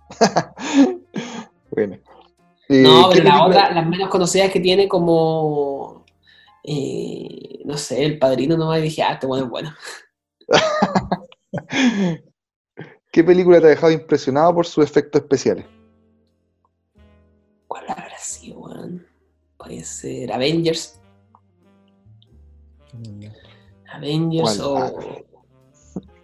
[1.75, 1.95] bueno.
[2.69, 6.03] Eh, No, ¿qué pero la película- otra, las menos conocidas que tiene como,
[6.63, 9.73] eh, no sé, el padrino nomás y dije, ah, este bueno es bueno.
[13.11, 15.65] ¿Qué película te ha dejado impresionado por sus efectos especiales?
[17.67, 19.05] ¿Cuál habrá sido, weón?
[19.57, 20.99] Puede ser Avengers.
[23.93, 24.61] Avengers ¿Cuál?
[24.61, 25.25] o...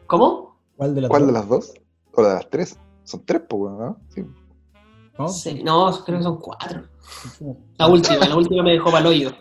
[0.07, 0.59] ¿Cómo?
[0.75, 1.33] ¿Cuál de las ¿Cuál de dos?
[1.33, 1.73] las dos?
[2.13, 2.77] ¿O de las tres?
[3.03, 3.97] Son tres, pues, ¿no?
[4.13, 4.23] Sí.
[5.17, 5.27] ¿No?
[5.27, 6.83] Sí, no, creo que son cuatro.
[7.77, 9.31] La última, la última me dejó paloyo.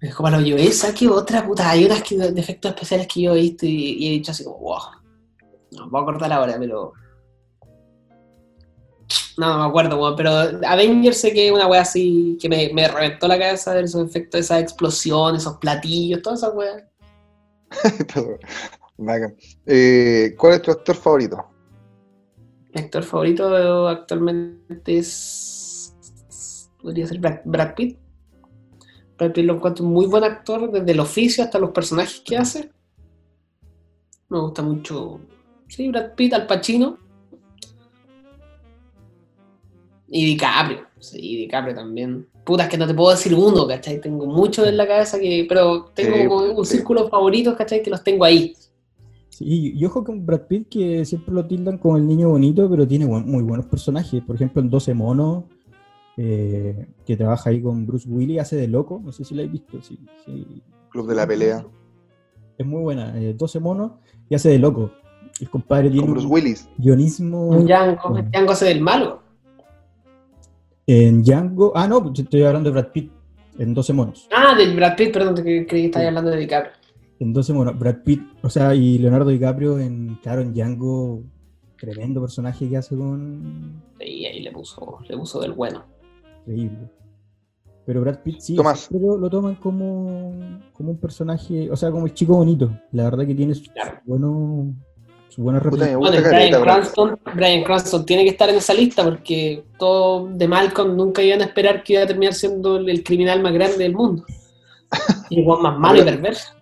[0.00, 0.56] Me dejó paloyo.
[0.56, 1.70] Esa que otra, puta.
[1.70, 4.44] Hay unas que, de efectos especiales que yo he visto y, y he dicho así
[4.44, 4.80] como, wow.
[5.72, 6.92] No, voy a cortar ahora, pero.
[9.36, 10.16] No, no me acuerdo, weón.
[10.16, 10.30] Pero
[10.66, 14.08] Avengers sé que es una wea así que me, me reventó la cabeza ver esos
[14.08, 16.82] efectos, esas explosiones, esos platillos, todas esas weas.
[19.66, 21.44] Eh, ¿Cuál es tu actor favorito?
[22.76, 25.96] Mi actor favorito actualmente es.
[26.82, 27.98] Podría ser Brad, Brad Pitt.
[29.16, 32.36] Brad Pitt lo encuentro un muy buen actor, desde el oficio hasta los personajes que
[32.36, 32.70] hace.
[34.28, 35.20] Me gusta mucho.
[35.68, 36.98] Sí, Brad Pitt, Al Pacino.
[40.08, 42.28] Y DiCaprio, sí, DiCaprio también.
[42.44, 44.02] Puta, es que no te puedo decir uno, ¿cachai?
[44.02, 45.46] Tengo muchos en la cabeza que.
[45.48, 46.76] Pero tengo Sí, un sí.
[46.76, 47.82] círculo favorito, ¿cachai?
[47.82, 48.54] Que los tengo ahí.
[49.36, 52.70] Sí, y, y ojo con Brad Pitt, que siempre lo tildan como el niño bonito,
[52.70, 54.22] pero tiene buen- muy buenos personajes.
[54.22, 55.44] Por ejemplo, en 12 monos,
[56.16, 58.98] eh, que trabaja ahí con Bruce Willis, hace de loco.
[59.04, 59.82] No sé si lo habéis visto.
[59.82, 60.62] Sí, sí.
[60.88, 61.66] Club de la pelea.
[62.56, 63.12] Es muy buena.
[63.20, 63.92] eh, 12 monos
[64.30, 64.90] y hace de loco.
[65.38, 66.68] El compadre tiene Con Bruce un Willis.
[66.78, 68.28] guionismo Un Django, bueno.
[68.32, 69.20] Django hace del malo.
[70.86, 71.72] en Django.
[71.74, 73.12] Ah, no, estoy hablando de Brad Pitt.
[73.58, 74.28] En 12 monos.
[74.34, 76.72] Ah, del Brad Pitt, perdón, que creí que estabas hablando de DiCaprio.
[77.18, 77.78] En 12 monos.
[77.78, 81.22] Brad Pitt, o sea, y Leonardo DiCaprio en, claro, en Django.
[81.78, 83.82] Tremendo personaje que hace con.
[84.00, 85.84] Y ahí le puso, le puso del bueno.
[86.46, 86.88] Increíble.
[87.84, 88.88] Pero Brad Pitt sí, Tomás.
[88.90, 90.32] lo, lo toman como,
[90.72, 92.70] como un personaje, o sea, como el chico bonito.
[92.92, 94.00] La verdad que tiene su, Claro.
[94.04, 94.74] su bueno,
[95.28, 96.62] su buena Bueno, Brian.
[96.62, 101.42] Cranston, Brian Cranston tiene que estar en esa lista porque todo de Malcolm nunca iban
[101.42, 104.24] a esperar que iba a terminar siendo el, el criminal más grande del mundo.
[105.28, 106.54] Y igual más malo y perverso.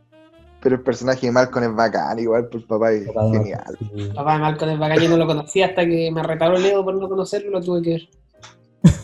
[0.65, 3.77] Pero el personaje de Malcolm es bacán, igual, por papá es Papá genial.
[3.79, 4.11] Sí.
[4.15, 6.95] Papá de Malcolm es bacán, yo no lo conocía hasta que me retaró Leo por
[6.95, 8.09] no conocerlo, lo tuve que ver.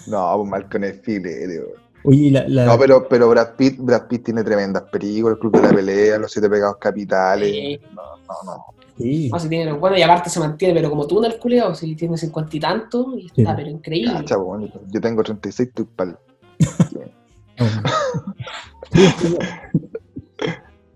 [0.09, 1.63] No, pues Malcolm es filete.
[2.05, 5.61] Oye, la, la- No, pero, pero Brad Pitt, Brad Pitt tiene tremendas películas, el Club
[5.61, 7.51] de la Pelea, Los Siete Pecados Capitales.
[7.53, 7.79] Sí.
[7.95, 8.65] No, no, no.
[8.97, 11.75] sí, No, si tiene, bueno, y aparte se mantiene, pero como tú en el culiao,
[11.75, 13.45] si tiene cincuenta y tanto, y está, Sí.
[13.55, 14.15] pero increíble.
[14.15, 16.19] Cacha, weón, yo tengo 36, estoy pal.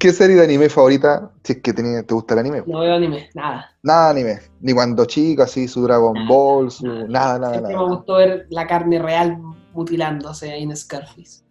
[0.05, 1.31] ¿Qué serie de anime favorita?
[1.43, 2.63] Si es que te, te gusta el anime.
[2.67, 3.75] No veo anime, nada.
[3.83, 4.41] Nada de anime.
[4.61, 6.85] Ni cuando chico, así, su Dragon Nada, Ball, su.
[6.87, 7.07] nada.
[7.09, 7.89] Nada, nada, Siempre me nada.
[7.97, 9.39] gustó ver la carne real
[9.73, 11.43] mutilándose ahí en Scarface.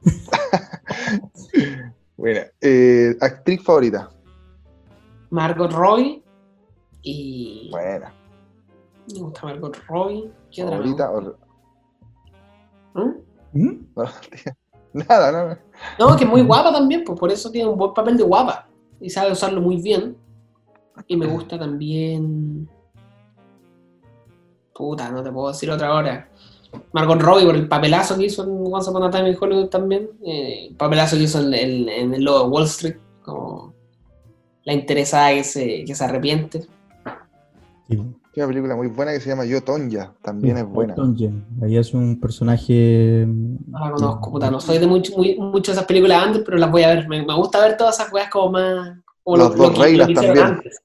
[2.16, 4.08] Bueno, eh, actriz favorita.
[5.28, 6.22] Margot Robbie
[7.02, 7.68] y...
[7.70, 8.14] Buena.
[9.12, 10.32] Me gusta Margot Robbie.
[10.50, 10.78] ¿Qué otra?
[10.78, 11.10] me Favorita.
[11.10, 11.36] o-
[12.94, 13.12] ¿Mm?
[13.52, 13.86] ¿Mm?
[13.96, 14.04] no,
[14.92, 15.60] nada, nada.
[15.98, 18.68] No, que es muy guapa también, pues por eso tiene un buen papel de guapa.
[19.00, 20.16] Y sabe usarlo muy bien.
[21.06, 22.68] Y me gusta también.
[24.74, 26.28] Puta, no te puedo decir otra hora.
[26.92, 30.08] Margot Robbie por el papelazo que hizo en Once Upon a Time in Hollywood también.
[30.24, 32.96] eh, el papelazo que hizo en, en- en el logo de Wall Street.
[33.22, 33.74] Como
[34.64, 36.66] la interesada que se, que se arrepiente.
[37.88, 37.98] Sí.
[38.32, 40.12] Tiene una película muy buena que se llama Yo Tonya.
[40.22, 40.94] También es buena.
[40.94, 41.44] Tonjen.
[41.62, 43.26] Ahí es un personaje.
[43.28, 44.50] No la conozco, puta.
[44.50, 47.08] No soy de mucho, muy, mucho de esas películas antes, pero las voy a ver.
[47.08, 48.96] Me, me gusta ver todas esas weas como más.
[49.22, 50.38] Como Las dos reinas que también.
[50.38, 50.80] antes.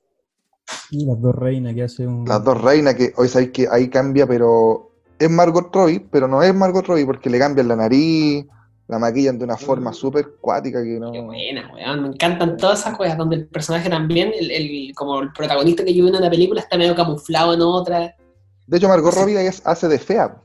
[0.89, 2.25] Sí, las dos reinas que hace un.
[2.27, 6.43] Las dos reinas que hoy sabéis que ahí cambia, pero es Margot Robbie, pero no
[6.43, 8.45] es Margot Robbie porque le cambian la nariz,
[8.87, 11.11] la maquillan de una forma súper cuática que no.
[11.11, 12.03] Qué buena, weón.
[12.03, 15.93] Me encantan todas esas weas donde el personaje también, el, el- como el protagonista que
[15.93, 18.15] yo vi en una película, está medio camuflado en otra.
[18.65, 19.13] De hecho, Margot.
[19.13, 20.41] Robbie hace de fea.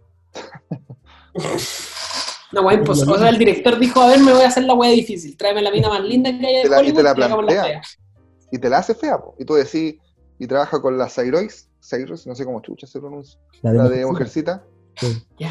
[2.52, 3.14] Una wea imposible.
[3.14, 5.36] O sea, el director dijo, a ver, me voy a hacer la wea difícil.
[5.36, 7.64] Tráeme la mina más linda que haya de la- y te Hollywood la plantea.
[7.64, 7.82] fea.
[8.50, 9.18] y te la hace fea.
[9.18, 9.34] po.
[9.38, 9.96] Y tú decís,
[10.38, 14.04] y trabaja con la Cyrois, Cyrois, no sé cómo chucha se pronuncia, la la de
[14.04, 14.62] Mujercita.
[14.94, 15.22] Mujercita.
[15.22, 15.26] Sí.
[15.38, 15.50] ¿Ya?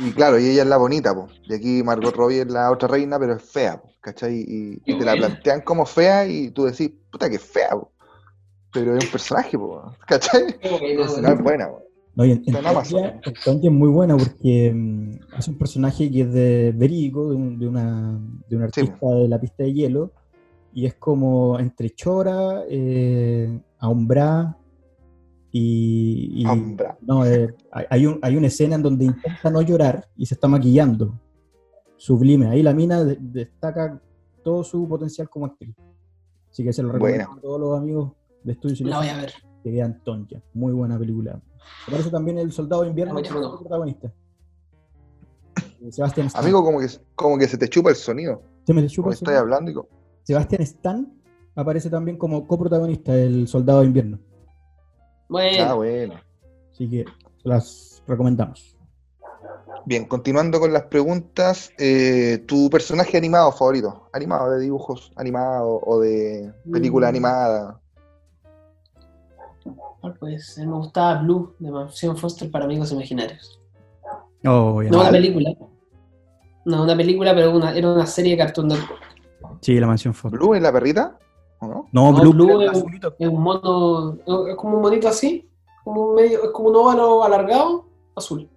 [0.00, 1.28] Y claro, y ella es la bonita, po.
[1.48, 4.36] y aquí Margot Robbie es la otra reina, pero es fea, po, ¿cachai?
[4.46, 7.90] Y, y te la plantean como fea y tú decís, puta que fea, po.
[8.72, 10.42] pero es un personaje, po, ¿cachai?
[11.20, 11.68] No es buena.
[11.68, 11.82] po.
[12.14, 17.30] No, y en, es muy buena porque mm, es un personaje que es de verídico,
[17.30, 18.80] de, un, de una, de un Sí.
[18.82, 20.12] artista de la pista de hielo,
[20.72, 23.60] y es como entre Chora, eh,
[25.50, 26.44] y...
[27.02, 30.34] no, eh, hay, hay un- hay una escena en donde intenta no llorar y se
[30.34, 31.18] está maquillando.
[31.96, 32.46] Sublime.
[32.48, 34.00] Ahí la mina de- destaca
[34.44, 35.74] todo su potencial como actriz.
[36.50, 38.12] Así que se lo recomiendo a todos los amigos
[38.44, 39.32] de Estudio La voy a ver.
[39.62, 40.40] que vean Tonja.
[40.54, 41.40] Muy buena película.
[41.86, 43.58] Aparece también el Soldado de Invierno chulo.
[43.58, 44.12] protagonista.
[45.80, 46.42] Eh, Sebastián Stan.
[46.42, 48.42] Amigo, como que, como que se te chupa el sonido.
[48.66, 49.40] Se me le chupa Como el estás sonido.
[49.40, 49.74] hablando y
[50.24, 51.12] Sebastián Stan
[51.54, 54.18] aparece también como coprotagonista del Soldado de Invierno.
[55.28, 56.14] Bueno, Ah, bueno.
[56.72, 57.04] Así que
[57.44, 58.74] las recomendamos.
[59.84, 64.08] Bien, continuando con las preguntas, eh, ¿tu personaje animado favorito?
[64.12, 67.10] Animado, de dibujos animados o de película Mm.
[67.10, 67.80] animada.
[70.00, 70.66] ¿cuál puede ser?
[70.66, 73.60] me gustaba Blue de Mansión Foster para amigos imaginarios.
[74.46, 75.50] Oh, No una película.
[76.64, 79.02] No una película, pero una, era una serie de Cartoon Network.
[79.60, 80.32] Sí, la mansión Fox.
[80.32, 81.18] ¿Blue es la perrita?
[81.60, 81.88] ¿O no?
[81.92, 83.14] No, Blue, Blue es- azulito.
[83.18, 84.16] Es un mono,
[84.48, 85.48] es como un monito así,
[85.84, 88.48] como un medio, es como un óvalo alargado, azul.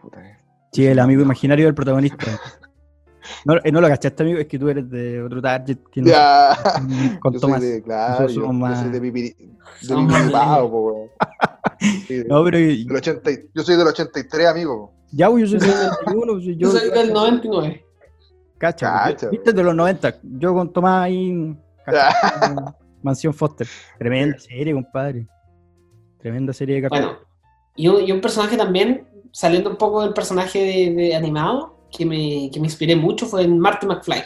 [0.00, 0.36] Puta que-
[0.72, 2.26] Sí, el amigo imaginario del protagonista.
[3.44, 6.08] No, eh, no lo cachaste, amigo, es que tú eres de otro target que no
[6.08, 6.56] Ya.
[7.20, 7.60] con Yo Tomás.
[7.60, 9.36] soy de, claro, yo, somos yo más- soy de pipiri,
[9.82, 11.08] de weón.
[12.06, 14.92] Sí, de- No, pero del 80 y- yo soy del 83, amigo.
[15.12, 17.84] ya, pues, yo soy del 91, pues, Yo yo soy del 99.
[18.58, 20.16] Cacha, Cacha, viste de los 90.
[20.22, 21.56] Yo con Tomás ahí.
[21.84, 23.66] cacha, Mansión Foster.
[23.98, 25.26] Tremenda serie, compadre.
[26.18, 27.02] Tremenda serie de cartoon.
[27.02, 27.18] Bueno,
[27.76, 32.04] y un, y un personaje también, saliendo un poco del personaje de, de animado, que
[32.04, 34.22] me, que me inspiré mucho fue en Marty McFly.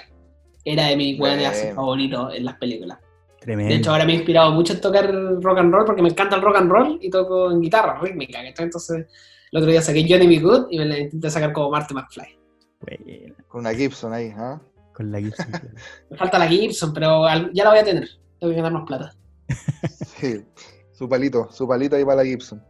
[0.65, 2.99] Era de mis weones favoritos en las películas.
[3.41, 3.73] Tremendo.
[3.73, 6.37] De hecho, ahora me he inspirado mucho en tocar rock and roll porque me encanta
[6.37, 8.39] el rock and roll y toco en guitarra rítmica.
[8.45, 9.07] Entonces,
[9.51, 10.39] el otro día saqué Johnny B.
[10.39, 12.39] Good y me la intenté sacar como Marty McFly.
[12.83, 14.61] Buena, Con una Gibson ahí, ¿ah?
[14.95, 15.47] con la Gibson.
[15.51, 15.69] claro.
[16.11, 18.09] Me falta la Gibson, pero ya la voy a tener.
[18.39, 19.13] Tengo que ganar más plata.
[20.19, 20.45] Sí.
[20.93, 22.63] Su palito, su palito ahí para la Gibson.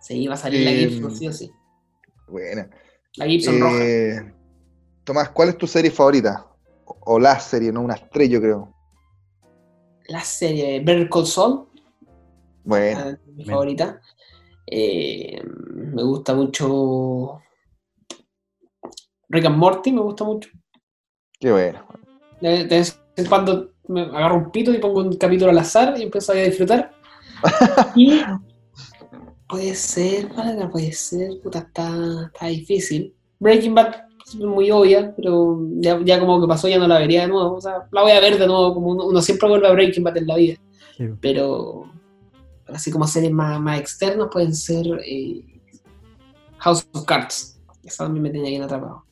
[0.00, 1.50] Sí, va a salir la Eh, Gibson, sí o sí.
[2.28, 2.68] Buena.
[3.16, 3.78] La Gibson roja.
[3.84, 4.32] Eh,
[5.04, 6.46] Tomás, ¿cuál es tu serie favorita?
[6.84, 8.74] O, o la serie, no una estrella, yo creo.
[10.08, 11.66] La serie Better Call Saul,
[12.64, 13.48] Bueno, Ah, mi Bien.
[13.48, 14.00] favorita.
[14.66, 17.40] Eh, me gusta mucho
[19.28, 20.48] Rick and Morty, me gusta mucho.
[21.38, 21.86] qué bueno.
[22.40, 25.94] De, de vez en cuando me agarro un pito y pongo un capítulo al azar
[25.98, 26.92] y empiezo ahí a disfrutar.
[27.94, 28.20] y
[29.48, 31.40] puede ser, ¿cuál puede ser?
[31.42, 33.14] Puta, está, está difícil.
[33.38, 33.94] Breaking Bad
[34.26, 37.56] es muy obvia, pero ya, ya como que pasó ya no la vería de nuevo.
[37.56, 40.04] O sea, la voy a ver de nuevo, como uno, uno siempre vuelve a Breaking
[40.04, 40.56] Bad en la vida.
[40.96, 41.04] Sí.
[41.20, 41.90] Pero
[42.68, 45.44] así como series más, más externas pueden ser eh,
[46.58, 47.60] House of Cards.
[47.84, 49.05] Esa también me tenía bien atrapado.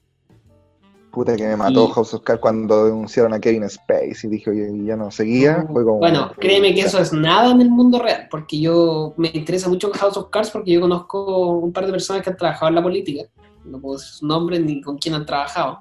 [1.14, 4.50] Puta que me mató Y- House of Cards cuando denunciaron a Kevin Space y dije,
[4.50, 5.64] oye, y ya no seguía.
[5.72, 9.30] Fue como, Bueno, créeme que eso es nada en el mundo real, porque yo me
[9.32, 12.68] interesa mucho House of Cards porque yo conozco un par de personas que han trabajado
[12.70, 13.22] en la política.
[13.64, 15.78] No puedo decir su nombre ni con quién han trabajado.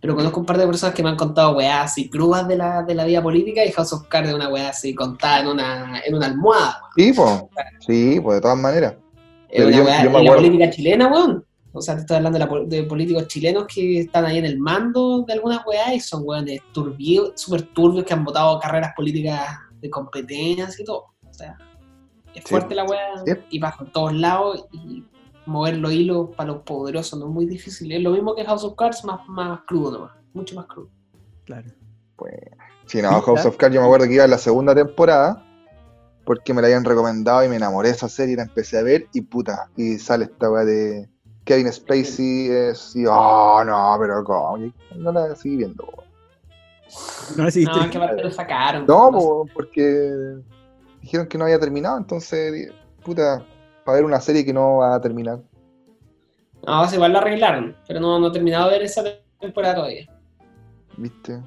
[0.00, 2.82] Pero conozco un par de personas que me han contado weas así crudas de la,
[2.82, 6.00] de la vida política y House of Cards de una wea así contada en una,
[6.04, 6.80] en una almohada.
[6.96, 7.44] Sí, pues.
[7.86, 8.94] Sí, pues de todas maneras.
[9.48, 11.44] Es Pero una yo- weá- yo me y la política chilena, weón.
[11.74, 14.58] O sea, te estoy hablando de, la de políticos chilenos que están ahí en el
[14.58, 19.58] mando de algunas weas y son weones turbios, súper turbios que han votado carreras políticas
[19.80, 21.06] de competencias y todo.
[21.28, 21.56] O sea,
[22.34, 22.50] es Sí.
[22.50, 23.32] fuerte la wea Sí.
[23.50, 25.04] y va por todos lados y
[25.46, 27.90] mover los hilos para los poderosos no es muy difícil.
[27.90, 30.90] Es lo mismo que House of Cards, más, más crudo nomás, mucho más crudo.
[31.46, 31.68] Claro.
[32.16, 32.34] Pues,
[32.86, 33.20] sí, no.
[33.22, 35.44] House of Cards yo me acuerdo que iba en la segunda temporada
[36.24, 38.82] porque me la habían recomendado y me enamoré de esa serie y la empecé a
[38.82, 41.08] ver y puta, y sale esta weá de
[41.44, 44.58] Kevin Spacey es y oh no, pero ¿cómo?
[44.58, 45.84] Y no la seguí viendo.
[45.84, 46.04] po.
[47.36, 47.44] No.
[47.44, 48.86] No, que lo sacaron.
[48.86, 50.36] No, po, porque
[51.00, 52.72] dijeron que no había terminado, entonces
[53.02, 53.44] puta,
[53.84, 55.40] para ver una serie que no va a terminar.
[56.66, 59.02] No, igual la arreglaron, pero no, no he terminado de ver esa
[59.40, 60.06] temporada todavía.
[60.96, 61.40] ¿Viste?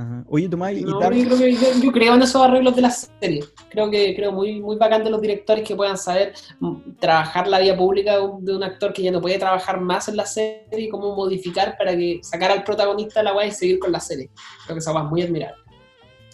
[0.00, 0.24] Ajá.
[0.28, 2.82] Oye, Tomás, y No, Dark- yo, creo que, yo, yo creo en esos arreglos de
[2.82, 3.44] la serie.
[3.68, 7.58] Creo que creo muy, muy bacán de los directores que puedan saber mm, trabajar la
[7.58, 10.24] vida pública de un, de un actor que ya no puede trabajar más en la
[10.24, 13.92] serie y cómo modificar para que sacar al protagonista de la weá y seguir con
[13.92, 14.30] la serie.
[14.64, 15.62] Creo que esa weá es muy admirable.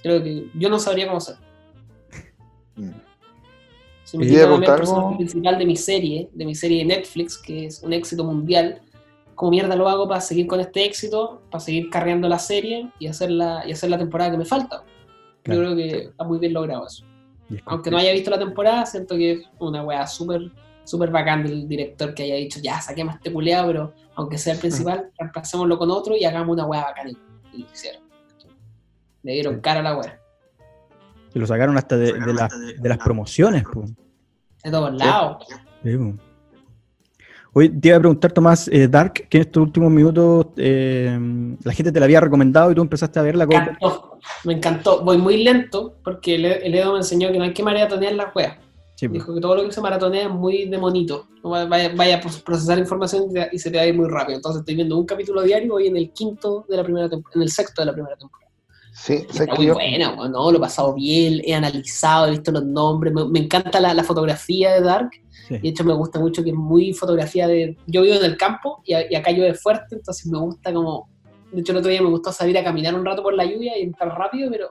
[0.02, 1.36] Creo que yo no sabría cómo hacer.
[2.76, 2.90] Mm.
[4.04, 6.54] Si me ¿Y quitan a mí preguntar el personaje principal de mi serie, de mi
[6.54, 8.80] serie de Netflix, que es un éxito mundial,
[9.36, 13.06] ¿cómo mierda lo hago para seguir con este éxito, para seguir carreando la serie y
[13.06, 14.82] hacer la, y hacer la temporada que me falta?
[15.44, 15.62] Claro.
[15.62, 17.04] Yo creo que está muy bien logrado eso.
[17.48, 20.50] y es Aunque no haya visto la temporada, siento que es una weá súper
[20.82, 24.60] súper bacán del director que haya dicho, ya, saquemos este culeado, pero aunque sea el
[24.60, 27.08] principal, reemplacémoslo con otro y hagamos una weá bacán.
[27.52, 28.02] Y lo hicieron.
[29.24, 30.20] Le dieron cara a la weá.
[31.32, 33.64] Que lo sacaron hasta de, de las- de las promociones.
[34.62, 35.44] De todos lados.
[35.82, 36.14] Sí, po.
[37.58, 41.18] Oye, te iba a preguntar, Tomás, eh, Dark, que en estos últimos minutos eh,
[41.64, 43.46] la gente te la había recomendado y tú empezaste a verla.
[43.46, 45.02] Me ¿cómo- encantó, me encantó.
[45.02, 48.36] Voy muy lento porque el, el Edo me enseñó que no hay que maratonear las
[48.36, 48.58] weas.
[48.96, 49.08] Sí.
[49.08, 51.28] Dijo que todo lo que se maratonea es muy de monito.
[51.42, 54.36] No va- Vaya, vaya a procesar información y se te va a ir muy rápido.
[54.36, 57.42] Entonces estoy viendo un capítulo diario y en el quinto de la primera temporada, en
[57.42, 58.45] el sexto de la primera temporada.
[58.98, 59.74] Sí, Está ¿sabes muy yo?
[59.74, 60.50] buena, weón, ¿no?
[60.50, 63.12] Lo he pasado bien, he analizado, he visto los nombres.
[63.12, 65.10] Me, me encanta la, la fotografía de Dark.
[65.48, 65.54] Sí.
[65.56, 67.76] Y de hecho me gusta mucho que es muy fotografía de...
[67.86, 71.10] Yo vivo en el campo y, a- y acá llueve fuerte, entonces me gusta como...
[71.52, 73.78] De hecho el otro día me gustó salir a caminar un rato por la lluvia
[73.78, 74.70] y entrar rápido, pero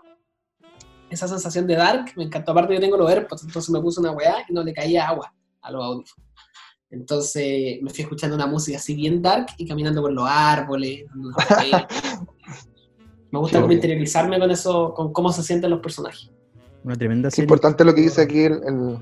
[1.10, 2.52] esa sensación de dark me encantó.
[2.52, 5.32] Aparte yo tengo los AirPods, entonces me puse una weá y no le caía agua
[5.62, 6.28] a los audífonos.
[6.90, 11.04] Entonces me fui escuchando una música así bien dark y caminando por los árboles.
[13.36, 16.32] me gusta Qué como interiorizarme con eso, con cómo se sienten los personajes.
[16.84, 18.98] Una tremenda Es importante lo que dice aquí el, el-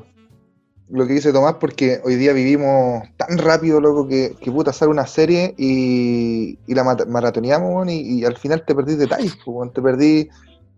[0.89, 4.91] lo que dice Tomás, porque hoy día vivimos tan rápido, loco, que, que puta, sale
[4.91, 9.81] una serie y, y la maratoneamos, y, y al final te perdí detalles, pues, te
[9.81, 10.29] perdí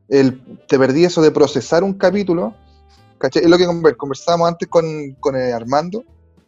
[0.07, 2.53] el, te perdí eso de procesar un capítulo,
[3.17, 3.43] ¿cachai?
[3.43, 4.85] Es lo que conver- conversábamos antes con,
[5.19, 6.03] con eh, Armando,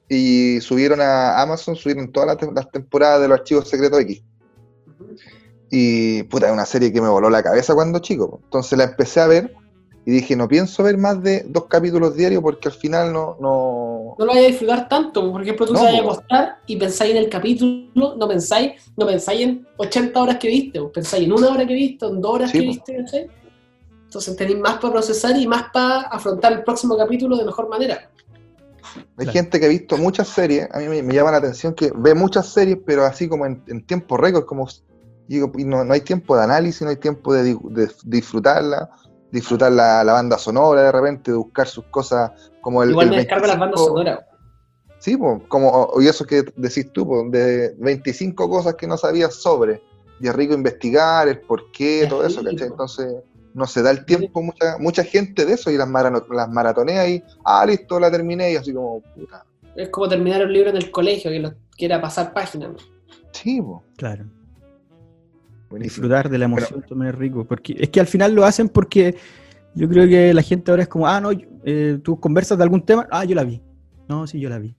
[0.07, 4.23] y subieron a Amazon, subieron todas las, las temporadas de los archivos secretos X.
[5.69, 8.39] Y puta, es una serie que me voló la cabeza cuando chico.
[8.45, 9.53] Entonces la empecé a ver
[10.05, 13.35] y dije, no pienso ver más de dos capítulos diarios porque al final no...
[13.41, 14.15] no...
[14.17, 16.77] No lo vayas a disfrutar tanto, por ejemplo, tú No, te vayas a acostar y
[16.77, 21.25] pensáis en el capítulo, no pensáis, no pensáis en 80 horas que viste, o pensáis
[21.25, 22.71] en una hora que viste, o en dos horas Sí, que po.
[22.71, 23.27] viste, ¿cachai?
[24.05, 28.09] Entonces tenéis más para procesar y más para afrontar el próximo capítulo de mejor manera.
[28.95, 29.31] Hay Claro.
[29.33, 32.15] gente que ha visto muchas series, a mí me, me llama la atención que ve
[32.15, 34.69] muchas series, pero así como en, en tiempo récord, como
[35.27, 38.89] digo, y no, no hay tiempo de análisis, no hay tiempo de, di- de disfrutarla,
[39.31, 42.91] disfrutar la, la banda sonora de repente, de buscar sus cosas como el...
[42.91, 44.25] Igual me descargo las bandas 25 sonoras.
[44.99, 49.35] Sí, po, como, y eso que decís tú, po, de 25 cosas que no sabías
[49.35, 49.81] sobre,
[50.19, 52.43] y es rico investigar el por qué, Es todo eso.
[52.43, 52.67] ¿cachai?
[52.67, 53.13] Entonces,
[53.53, 57.07] no se da el tiempo, mucha, mucha gente de eso, y las, marano- las maratoneas
[57.09, 59.45] y, ah, listo, la terminé, y así como, puta.
[59.75, 62.69] Es como terminar un libro en el colegio, que lo quiera pasar páginas.
[62.71, 62.77] ¿no?
[63.33, 64.25] Sí, po, Claro.
[65.69, 66.03] Buenísimo.
[66.03, 67.45] Disfrutar de la emoción también es rico.
[67.45, 69.15] Porque es que al final lo hacen porque
[69.73, 72.63] yo creo que la gente ahora es como, ah, no, yo- eh, tú conversas de
[72.63, 73.61] algún tema, ah, yo la vi.
[74.07, 74.75] No, sí, yo la vi.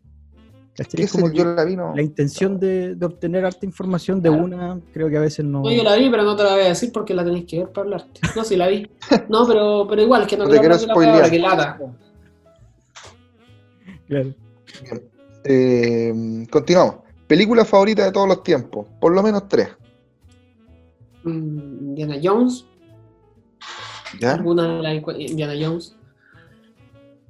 [1.57, 1.93] La vi, no.
[1.93, 4.45] la intención de, de obtener harta información de Claro.
[4.45, 5.63] una, creo que a veces no.
[5.63, 7.59] No, yo la vi, pero no te la voy a decir porque la tenéis que
[7.59, 8.21] ver para hablarte.
[8.37, 8.89] No, sí la vi.
[9.29, 11.57] No, pero, pero igual, que no, No te quiero palabra, que spoilear.
[11.57, 11.77] lata.
[11.77, 11.95] Claro.
[14.09, 14.37] Bien.
[15.45, 16.97] Eh, continuamos.
[17.27, 19.69] Película favorita de todos los tiempos, por lo menos tres.
[21.25, 22.65] Mm, Indiana Jones,
[24.21, 24.35] ¿Ya?
[24.35, 25.97] alguna de las Indiana Jones.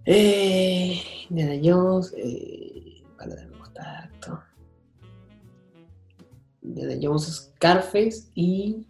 [0.05, 4.41] Eh, Indiana Jones, eh, ¿cuál gusta harto?
[6.63, 8.87] Indiana Jones, Scarface y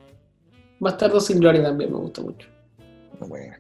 [0.81, 2.49] Bastardo sin Gloria también me gusta mucho.
[3.21, 3.57] Bueno.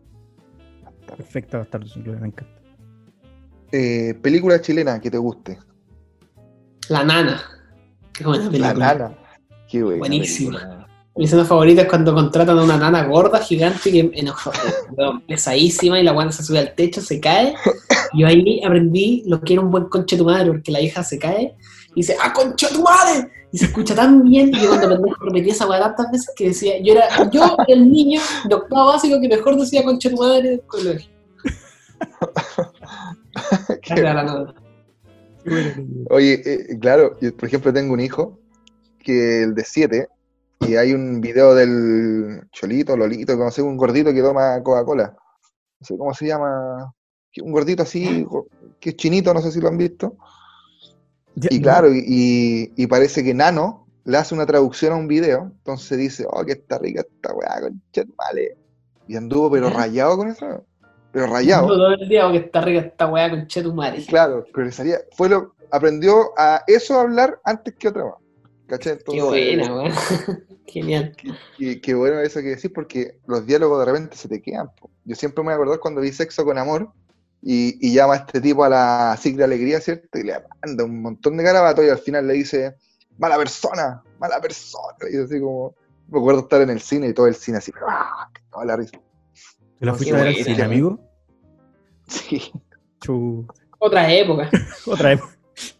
[1.06, 2.60] Perfecta Bastardo sin Gloria, me encanta.
[3.72, 5.58] Eh, película chilena que te guste.
[6.88, 7.42] La Nana.
[8.12, 8.74] Qué buena La película.
[8.94, 9.18] nana.
[9.68, 10.58] Qué buena Buenísima.
[10.58, 10.77] película.
[11.18, 14.52] Mi escena favorita es cuando contratan a una nana gorda, gigante, que enojo,
[14.92, 17.54] weón, pesadísima, y la guana se sube al techo, se cae.
[18.14, 21.18] Yo ahí aprendí lo que era un buen conche tu madre, porque la hija se
[21.18, 21.56] cae
[21.90, 23.28] y dice, ¡ah, conche tu madre!
[23.50, 26.48] Y se escucha tan bien, y yo cuando pendejo repetí esa weá tantas veces que
[26.50, 30.50] decía, yo era yo el niño de octavo básico que mejor decía conche tu madre
[30.50, 31.10] del colegio.
[35.42, 35.84] Película.
[36.10, 38.38] Oye, eh, claro, yo, por ejemplo tengo un hijo,
[39.00, 40.08] que el de 7,
[40.60, 45.14] y hay un video del Cholito, Lolito, como sé, un gordito que toma Coca-Cola.
[45.80, 46.92] No sé cómo se llama.
[47.30, 48.26] que Un gordito así,
[48.80, 50.16] que es chinito, no sé si lo han visto.
[51.36, 55.98] Ya, Y claro, y, parece que Nano le hace una traducción a un video, entonces
[55.98, 58.56] dice, oh, que está rica esta weá, conchetumare.
[59.06, 59.76] Y anduvo pero ¿Ya?
[59.76, 60.64] rayado con eso,
[61.12, 61.68] pero rayado.
[61.68, 64.04] todo el día, porque está rica esta weá conche tu madre.
[64.06, 68.14] Claro, pero le salía, fue lo, aprendió a eso a hablar antes que otra más.
[68.68, 68.98] ¿Cachai?
[68.98, 69.92] Qué Entonces, buena, weón.
[70.66, 71.16] Genial.
[71.56, 74.68] Y qué bueno eso que decís, porque los diálogos de repente se te quedan.
[74.78, 74.90] po.
[75.04, 76.92] Yo siempre me voy a acordar cuando vi Sexo con Amor
[77.40, 80.18] y, y llama a este tipo a la de Alegría, ¿cierto?
[80.18, 82.76] Y le manda un montón de garabatos y al final le dice,
[83.16, 84.94] mala persona, mala persona.
[85.10, 85.74] Y yo así como,
[86.08, 88.30] me acuerdo estar en el cine y todo el cine así, pero ¡ah!
[88.34, 89.00] que toda la risa.
[89.78, 90.54] ¿Te la fuiste qué a ver al buena.
[90.54, 91.00] cine, amigo?
[92.06, 92.52] Sí,
[93.00, 93.46] Chu.
[93.78, 94.50] Otra época.
[94.86, 95.20] Otra vez.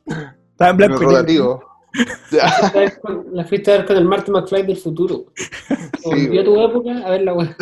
[0.06, 1.67] Estaba en blanco y negro.
[2.30, 5.26] La fuiste a ver con el Marty McFly del futuro.
[6.04, 6.44] Volvió güey.
[6.44, 7.56] tu época a ver la weá.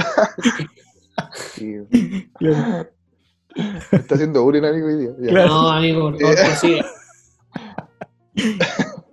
[1.32, 1.76] sí.
[2.34, 2.88] Claro.
[3.90, 5.10] Está haciendo bullying, amigo, hoy día.
[5.20, 5.28] Ya.
[5.28, 5.48] Claro.
[5.48, 6.84] No, amigo, por favor, prosigue.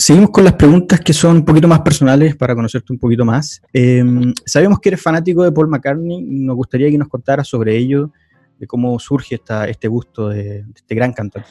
[0.00, 3.60] Seguimos con las preguntas que son un poquito más personales para conocerte un poquito más.
[3.72, 4.04] Eh,
[4.46, 8.12] sabemos que eres fanático de Paul McCartney nos gustaría que nos contaras sobre ello,
[8.58, 11.50] de cómo surge esta, este gusto de, de este gran cantante.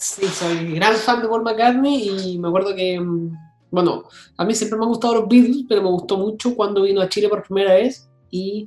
[0.00, 3.36] Sí, soy gran fan de Paul McCartney y me acuerdo que, mm,
[3.70, 4.04] bueno,
[4.38, 7.08] a mí siempre me han gustado los Beatles, pero me gustó mucho cuando vino a
[7.10, 8.66] Chile por primera vez y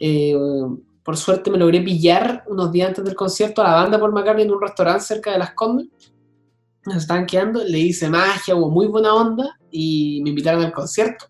[0.00, 0.34] eh,
[1.04, 4.46] por suerte me logré pillar unos días antes del concierto a la banda Paul McCartney
[4.46, 5.88] en un restaurante cerca de Las Condes.
[6.86, 11.26] Nos estaban quedando, le hice magia, hubo muy buena onda y me invitaron al concierto.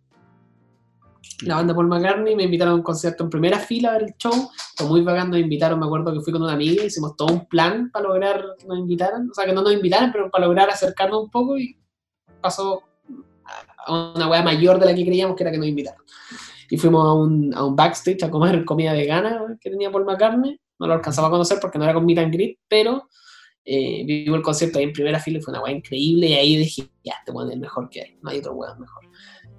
[1.44, 4.14] La banda Paul McCartney me invitaron a un concierto en primera fila a ver el
[4.16, 4.50] show.
[4.76, 7.46] Fue muy bacán, nos invitaron, me acuerdo que fui con una amiga, hicimos todo un
[7.46, 9.28] plan para lograr que nos invitaran.
[9.30, 11.76] O sea, que no nos invitaran, pero para lograr acercarnos un poco y
[12.40, 12.82] pasó
[13.86, 16.00] a una wea mayor de la que creíamos que era que nos invitaran.
[16.70, 20.60] Y fuimos a un, a un backstage a comer comida vegana que tenía Paul McCartney.
[20.78, 23.08] no lo alcanzaba a conocer porque no era con Meet and Greet, pero
[23.64, 26.56] eh, vivo el concierto ahí en primera fila y fue una weá increíble y ahí
[26.56, 29.04] dije, ya, este weón es el mejor que hay, no hay otro weón mejor.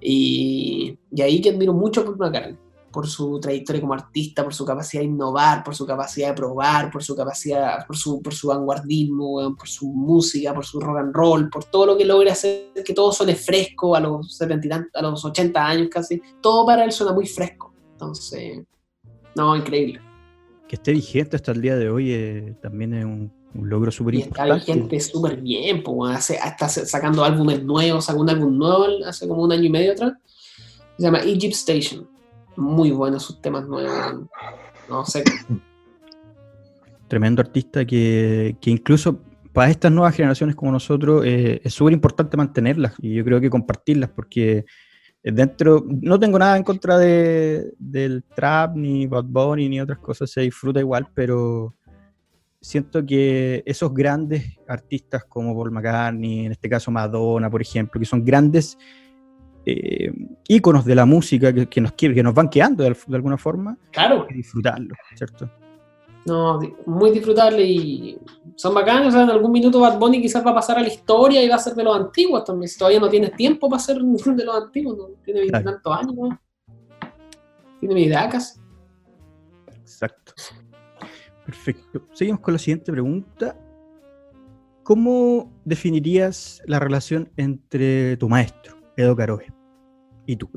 [0.06, 2.58] Y, ahí que admiro mucho a Paul McCartney
[2.92, 6.92] por su trayectoria como artista, por su capacidad de innovar, por su capacidad de probar,
[6.92, 11.12] por su capacidad, por su, por su vanguardismo, por su música, por su rock and
[11.12, 15.02] roll, por todo lo que logra hacer que todo suene fresco a los 70 a
[15.02, 16.22] los 80 años casi.
[16.40, 17.74] Todo para él suena muy fresco.
[17.92, 18.62] Entonces,
[19.34, 20.00] no, increíble.
[20.68, 24.58] Que esté vigente hasta el día de hoy eh, también es un, logro súper importante.
[24.58, 29.28] Está vigente súper bien, pues, hace, está sacando álbumes nuevos, sacó un álbum nuevo hace
[29.28, 30.14] como un año y medio atrás.
[30.96, 32.14] Se llama Egypt Station
[32.56, 34.26] muy buenos sus temas nuevos.
[34.88, 35.24] No sé.
[37.08, 39.20] Tremendo artista que, incluso
[39.52, 43.50] para estas nuevas generaciones como nosotros eh, es súper importante mantenerlas y yo creo que
[43.50, 44.64] compartirlas porque
[45.22, 50.30] dentro, no tengo nada en contra de, del trap, ni Bad Bunny, ni otras cosas,
[50.30, 51.76] se disfruta igual, pero
[52.64, 58.06] siento que esos grandes artistas como Paul McCartney, en este caso Madonna, por ejemplo, que
[58.06, 58.78] son grandes
[59.66, 60.10] eh,
[60.48, 64.26] íconos de la música que, nos, que nos van quedando de, alguna forma, claro.
[64.30, 65.50] y disfrutarlo, ¿cierto?
[66.24, 68.18] No, muy disfrutable y
[68.56, 69.08] son bacanos.
[69.08, 71.48] O sea, en algún minuto Bad Bunny quizás va a pasar a la historia y
[71.50, 72.70] va a ser de los antiguos también.
[72.70, 76.40] Si todavía no tienes tiempo para ser de los antiguos, no tiene tantos años, ¿no?
[77.78, 78.58] tiene edacas.
[78.58, 78.63] Exacto.
[81.44, 82.06] Perfecto.
[82.12, 83.58] Seguimos con la siguiente pregunta.
[84.82, 89.46] ¿Cómo definirías la relación entre tu maestro, Edo Caroe,
[90.26, 90.50] y tú?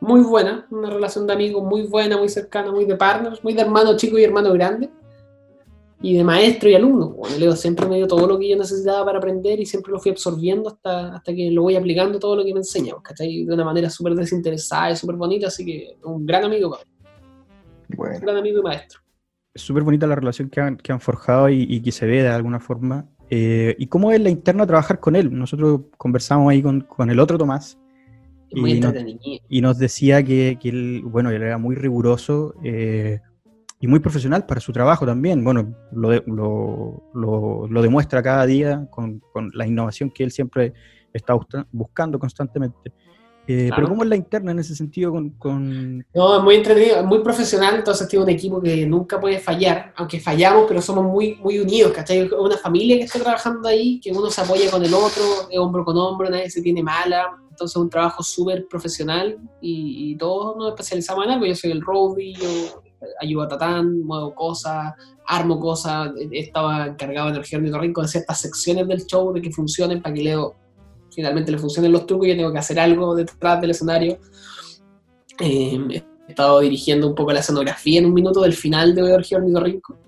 [0.00, 3.62] Muy buena, una relación de amigos muy buena, muy cercana, muy de partners, muy de
[3.62, 4.90] hermano chico y hermano grande.
[6.00, 7.10] Y de maestro y alumno.
[7.10, 9.98] Bueno, Leo siempre me dio todo lo que yo necesitaba para aprender y siempre lo
[9.98, 13.44] fui absorbiendo hasta, hasta que lo voy aplicando todo lo que me enseña, ¿cachai?
[13.44, 16.78] De una manera súper desinteresada y súper bonita, así que un gran amigo,
[17.88, 18.18] Bueno.
[18.20, 19.00] Gran amigo y maestro.
[19.54, 22.22] Es súper bonita la relación que han, que han forjado y, y, que se ve
[22.22, 23.06] de alguna forma.
[23.30, 25.36] Eh, ¿Y cómo es la interna trabajar con él?
[25.36, 27.78] Nosotros conversamos ahí con, con el otro Tomás,
[28.50, 28.94] y, nos,
[29.48, 33.20] y nos decía que, que, él, bueno, él era muy riguroso eh,
[33.80, 35.44] y muy profesional para su trabajo también.
[35.44, 40.72] Bueno, lo, lo, lo, demuestra cada día con, con, la innovación que él siempre
[41.12, 41.34] está
[41.72, 42.92] buscando constantemente.
[43.50, 46.04] Eh, Pero ¿cómo es la interna en ese sentido con, con...
[46.14, 50.20] No, es muy entretenido, muy profesional, entonces tiene un equipo que nunca puede fallar, aunque
[50.20, 52.28] fallamos, pero somos muy, muy unidos, ¿cachai?
[52.30, 55.22] Una familia que está trabajando ahí, que uno se apoya con el otro,
[55.56, 60.54] hombro con hombro, nadie se tiene mala, entonces es un trabajo súper profesional y, todos
[60.58, 62.82] nos especializamos en algo, yo soy el roadie, yo
[63.18, 64.92] ayudo a Tatán, muevo cosas,
[65.26, 69.50] armo cosas, estaba encargado en el Jerónimo Rincón de ciertas secciones del show de que
[69.50, 70.54] funcionen para que Leo
[71.18, 74.20] finalmente le funcionen los trucos, yo tengo que hacer algo detrás del escenario.
[75.40, 79.58] Eh, he estado dirigiendo un poco la escenografía en un minuto del final de Giorgio
[79.58, 79.98] Rico.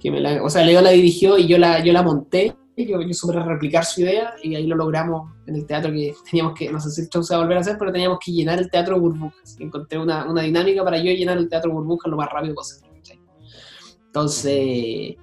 [0.00, 2.56] Que me la, o sea, Leo la dirigió y yo la, yo la monté.
[2.78, 6.54] Yo, yo supe replicar su idea y ahí lo logramos en el teatro que teníamos
[6.58, 8.58] que, no sé si esto se va a volver a hacer, pero teníamos que llenar
[8.58, 9.56] el teatro burbujas.
[9.60, 12.88] Encontré una, una dinámica para yo llenar el teatro burbujas lo más rápido posible.
[14.06, 15.16] Entonces,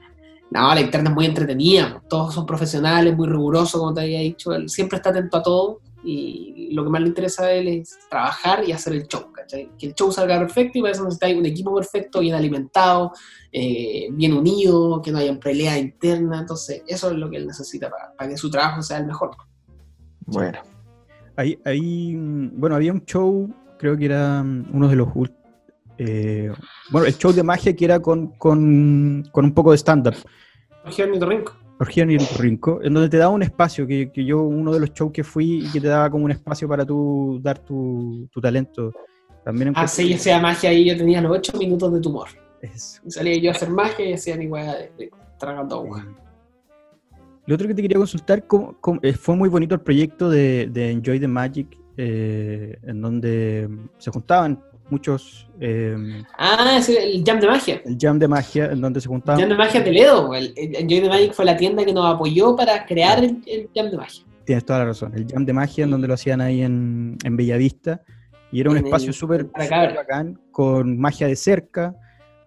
[0.53, 4.53] no, la interna es muy entretenida, todos son profesionales, muy rigurosos, como te había dicho,
[4.53, 7.97] él siempre está atento a todo y lo que más le interesa a él es
[8.07, 9.71] trabajar y hacer el show, ¿cachai?
[9.79, 13.13] Que el show salga perfecto y para eso necesita un equipo perfecto, bien alimentado,
[13.51, 17.89] eh, bien unido, que no haya pelea interna, entonces eso es lo que él necesita
[17.89, 19.31] para, que su trabajo sea el mejor.
[20.27, 20.59] Bueno.
[21.35, 22.15] Ahí,
[22.53, 25.07] bueno, había un show, creo que era mm, uno de los
[25.97, 26.51] eh,
[26.91, 30.15] bueno, el show de magia que era con, con, con un poco de stand-up.
[30.86, 31.53] Orgía en Rinco.
[31.79, 34.93] Orgía en Rinco, en donde te daba un espacio, que, que, yo, uno de los
[34.93, 38.39] shows que fui, y que te daba como un espacio para tú dar tu, tu
[38.39, 38.91] talento.
[39.43, 42.29] También ah, sí, hacía magia ahí, yo tenía los ocho minutos de tumor.
[42.61, 43.01] Eso.
[43.07, 46.07] salía yo a hacer magia y hacía mi weá de, de, tragando agua.
[47.45, 50.91] Lo otro que te quería consultar, ¿cómo, eh, fue muy bonito el proyecto de, de
[50.91, 55.49] Enjoy the Magic, eh, en donde se juntaban muchos...
[55.59, 57.81] Eh, ah, es el Jam de Magia.
[57.86, 59.39] El Jam de Magia, en donde se juntaban...
[59.39, 62.55] Jam de Magia Toledo, el, el Enjoy the Magic fue la tienda que nos apoyó
[62.55, 64.25] para crear el, el, Jam de Magia.
[64.45, 67.38] Tienes toda la razón, el Jam de Magia, en donde lo hacían ahí en, en
[67.38, 68.01] Bellavista,
[68.51, 71.95] y era un en espacio súper bacán, con magia de cerca,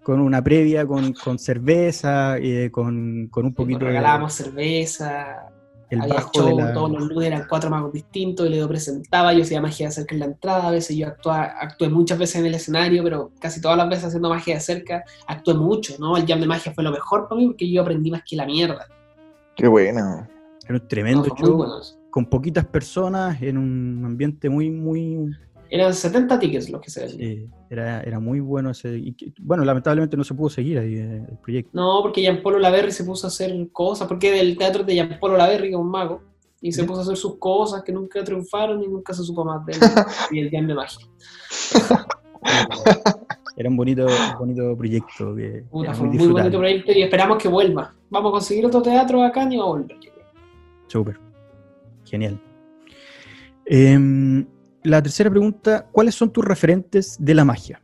[0.05, 4.45] con una previa, con, con cerveza, eh, con, con, un poquito sí, regalábamos de...
[4.45, 5.49] cerveza,
[5.91, 6.72] el Había bajo show, la...
[6.72, 10.14] todos los lunes eran cuatro magos distintos, y Leo presentaba, yo hacía magia de cerca
[10.14, 13.61] en la entrada, a veces yo actuaba, actué muchas veces en el escenario, pero casi
[13.61, 16.16] todas las veces haciendo magia de cerca, actué mucho, ¿no?
[16.16, 18.47] El jam de magia fue lo mejor para mí porque yo aprendí más que la
[18.47, 18.87] mierda.
[19.55, 20.26] Qué bueno.
[20.64, 25.30] Era un tremendo no, show, con poquitas personas, en un ambiente muy, muy,
[25.71, 27.31] Eran 70 tickets los que se vendían.
[27.37, 28.97] Sí, era, era muy bueno ese.
[28.97, 31.71] y que- bueno, lamentablemente no se pudo seguir ahí eh, el proyecto.
[31.73, 35.69] No, porque Gianpolo Laverri se puso a hacer cosas, porque del teatro de Gianpolo Laverri,
[35.69, 36.23] que es un mago,
[36.61, 39.64] y se puso a hacer sus cosas que nunca triunfaron y nunca se supo más
[39.67, 39.79] de él
[40.31, 41.07] y el de Magia.
[43.57, 44.07] Era un bonito,
[44.39, 45.35] bonito proyecto.
[45.35, 47.95] Que Puta, era fue un muy bonito proyecto y esperamos que vuelva.
[48.11, 49.97] Vamos a conseguir otro teatro acá y va a volver.
[50.89, 51.19] Súper.
[52.05, 52.39] Genial.
[53.64, 54.47] Em,
[54.87, 57.82] la tercera pregunta: ¿Cuáles son tus referentes de la magia?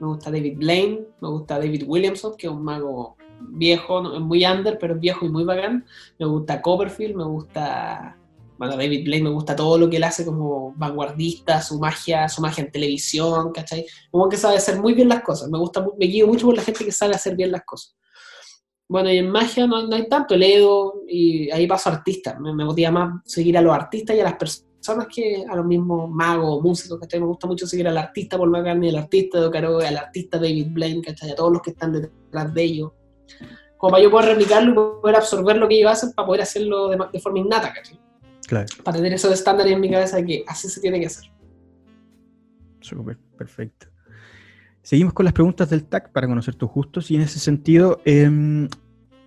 [0.00, 4.44] Me gusta David Blaine, me gusta David Williamson, que es un mago viejo, es muy
[4.44, 5.84] under, pero es viejo y muy bacán.
[6.18, 8.16] Me gusta Copperfield, me gusta.
[8.56, 12.40] Bueno, David Blaine me gusta todo lo que él hace como vanguardista, su magia, su
[12.40, 13.84] magia en televisión, ¿cachai?
[14.10, 15.50] Como que sabe hacer muy bien las cosas.
[15.50, 17.96] Me gusta, me guío mucho por la gente que sabe hacer bien las cosas.
[18.88, 22.38] Bueno, y en magia no, hay tanto, leo y ahí paso a artistas.
[22.38, 24.73] Me, me más seguir a los artistas y a las personas
[25.14, 27.20] que a los mismos magos, músicos, ¿cachai?
[27.20, 30.68] Me gusta mucho seguir al artista Paul McCartney, al artista de Caro, al artista David
[30.70, 31.30] Blaine, ¿cachai?
[31.30, 32.92] A todos los que están detrás de ellos.
[33.76, 36.88] Como para yo poder replicarlo y poder absorber lo que ellos hacen para poder hacerlo
[36.88, 37.98] de, de forma innata, ¿cachai?
[38.46, 41.30] Claro, Para tener esos estándares en mi cabeza de que así se tiene que hacer.
[42.80, 43.86] súper, perfecto.
[44.82, 48.68] Seguimos con las preguntas del TAC para conocer tus gustos y en ese sentido em,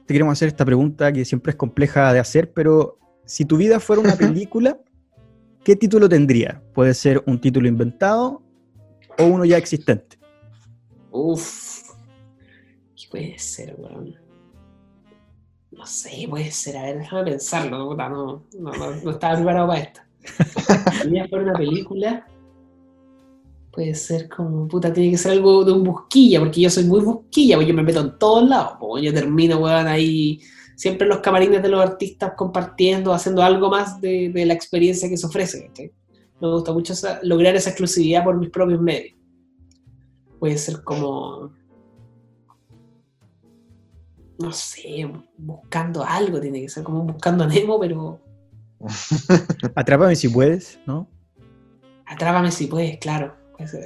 [0.06, 3.80] te queremos hacer esta pregunta que siempre es compleja de hacer, pero si tu vida
[3.80, 4.80] fuera una película,
[5.68, 6.64] ¿qué título tendría?
[6.74, 8.42] Puede ser un título inventado
[9.20, 10.18] o uno ya existente.
[11.12, 11.92] Uf.
[12.96, 14.16] ¿Qué puede ser, weón?
[15.72, 16.78] No sé, puede ser.
[16.78, 17.94] A ver, déjame pensarlo.
[17.94, 18.72] No, no, no,
[19.04, 20.00] no, estaba preparado para esto.
[21.12, 22.26] Ya fuera una película,
[23.74, 27.02] puede ser como, puta, tiene que ser algo de un busquilla, porque yo soy muy
[27.02, 28.78] busquilla, porque yo me meto en todos lados.
[28.80, 30.40] Pues yo termino, weón, ahí
[30.78, 35.10] siempre en los camarines de los artistas compartiendo, haciendo algo más de, de la experiencia
[35.10, 35.72] que se ofrece.
[36.40, 39.16] Me gusta mucho esa- lograr esa exclusividad por mis propios medios.
[40.40, 41.52] Puede ser como.
[44.40, 48.22] No sé, buscando algo, tiene que ser como buscando a Nemo, pero
[49.76, 51.10] Atrápame si puedes, ¿no?
[52.06, 53.36] atrápame si puedes, claro.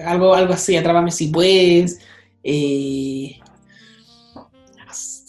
[0.06, 2.00] Algo, algo así, atrápame si puedes.
[2.44, 3.40] Eh,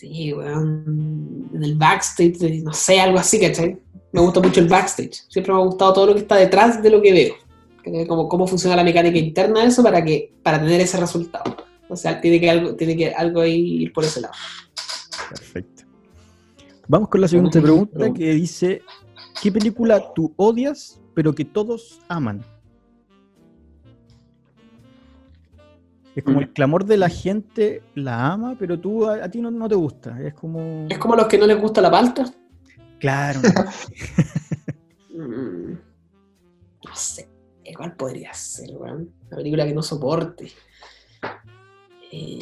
[0.08, 1.48] sé, weón.
[1.54, 3.78] En el backstage, de- no sé, algo así, ¿cachai?
[4.12, 5.24] Me gusta mucho el backstage.
[5.28, 7.34] Siempre me ha gustado todo lo que está detrás de lo que veo.
[7.82, 8.06] ¿cachai?
[8.06, 11.56] Como cómo funciona la mecánica interna de eso para que para tener ese resultado.
[11.88, 14.34] O sea, tiene que algo, tiene que algo ahí ir por ese lado.
[15.28, 15.82] Perfecto.
[16.88, 18.82] Vamos con la siguiente pregunta que dice,
[19.42, 22.42] ¿qué película tú odias pero que todos aman?
[26.14, 26.42] Es como Mm.
[26.42, 29.74] el clamor de la gente la ama, pero tú a, a ti no, no te
[29.74, 30.20] gusta.
[30.20, 30.86] Es como...
[30.90, 32.24] Es como a los que no les gusta la palta.
[32.98, 33.40] Claro.
[35.14, 35.72] Mm,
[36.84, 37.28] No sé,
[37.76, 39.10] ¿cuál podría ser, weón?
[39.28, 40.50] Una película que no soporte.
[42.10, 42.38] Eh,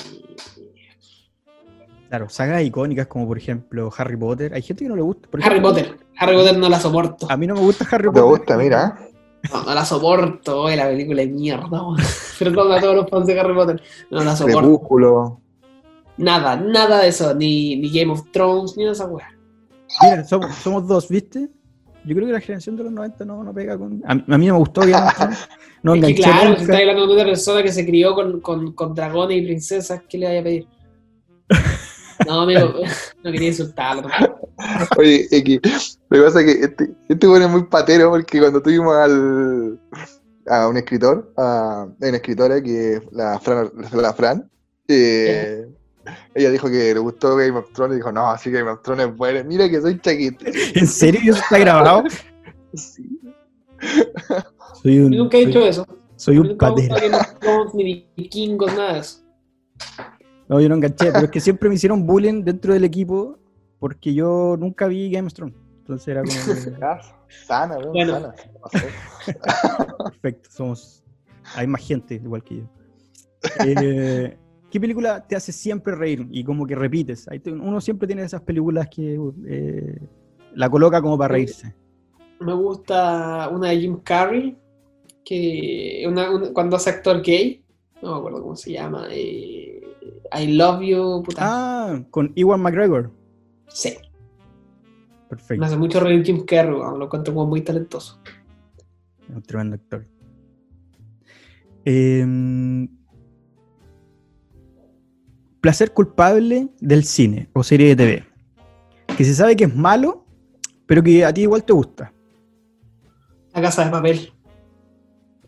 [2.09, 4.55] claro, sagas icónicas como por ejemplo Harry Potter.
[4.55, 5.29] Hay gente que no le gusta.
[5.29, 5.97] Por Harry Potter.
[6.17, 7.27] Harry Potter no la soporto.
[7.31, 8.23] A mí no me gusta Harry ¿Te Potter.
[8.25, 8.57] gusta?
[8.57, 8.99] Mira.
[9.53, 11.83] No, no la soporto, la película es mierda.
[12.39, 13.83] Perdón a todos los fans de Harry Potter.
[14.11, 14.59] No la soporto.
[14.61, 15.41] Crepúsculo.
[16.19, 17.35] Nada, nada de eso.
[17.35, 19.29] Ni, ni Game of Thrones, ni de esa weá.
[20.03, 21.49] Mira, somos, somos dos, ¿viste?
[22.05, 24.03] Yo creo que la generación de los 90 no, no pega con...
[24.07, 25.49] A, mí- a mí no me gustó Game of Thrones.
[25.83, 28.41] No Es que enganché claro, si estás hablando de una persona que se crió con,
[28.41, 30.67] con, con dragones y princesas, ¿qué le vaya a pedir?
[32.27, 32.75] No, amigo,
[33.25, 34.07] no quería insultarlo.
[34.99, 38.61] Oye, X, lo que pasa es que este, este bueno es muy patero porque cuando
[38.61, 39.81] tuvimos al,
[40.49, 44.51] a un escritor, a una escritora que es la Fran, la Fran
[44.89, 45.67] eh,
[46.35, 49.09] ella dijo que le gustó Game of Thrones y dijo, no, sí Game of Thrones
[49.09, 49.41] es bueno.
[49.45, 50.45] Mira que soy chaquito.
[50.75, 51.21] ¿En serio?
[51.23, 52.05] ¿Y ¿Eso está grabado?
[52.75, 53.21] Sí.
[54.83, 55.87] Soy un, nunca he dicho eso.
[56.17, 56.95] soy un patero.
[56.95, 59.19] gustó Game of Thrones, ni vikingos, nada de eso.
[60.49, 63.39] No, yo no enganché, pero es que siempre me hicieron bullying dentro del equipo
[63.79, 65.55] porque yo nunca vi Game of Thrones.
[65.91, 66.35] Entonces era como
[66.83, 67.01] Ah,
[67.47, 68.13] Sana, weón, Bueno.
[68.13, 68.35] sana.
[70.05, 71.03] Perfecto, somos
[71.57, 72.63] hay más gente igual que yo.
[73.65, 74.39] Eh,
[74.71, 77.27] ¿Qué película te hace siempre reír y como que repites?
[77.47, 79.19] Uno siempre tiene esas películas que
[79.49, 79.99] eh,
[80.55, 81.75] la coloca como para reírse.
[82.39, 84.57] Me gusta una de Jim Carrey,
[85.25, 87.65] que una- una- cuando hace actor gay,
[88.01, 89.83] no me acuerdo cómo se llama, eh,
[90.39, 91.41] I Love You, puta.
[91.43, 93.11] Ah, con Ewan McGregor.
[93.67, 93.97] Sí,
[95.31, 98.21] me Perfecto, hace mucho reír Jim Carrey, lo encuentro como muy talentoso.
[99.29, 100.07] un tremendo actor.
[101.85, 102.89] Em,
[105.61, 108.27] placer culpable del cine o serie de TV.
[109.17, 110.27] Que se sabe que es malo,
[110.87, 112.13] pero que a ti igual te gusta.
[113.55, 114.33] La casa de papel.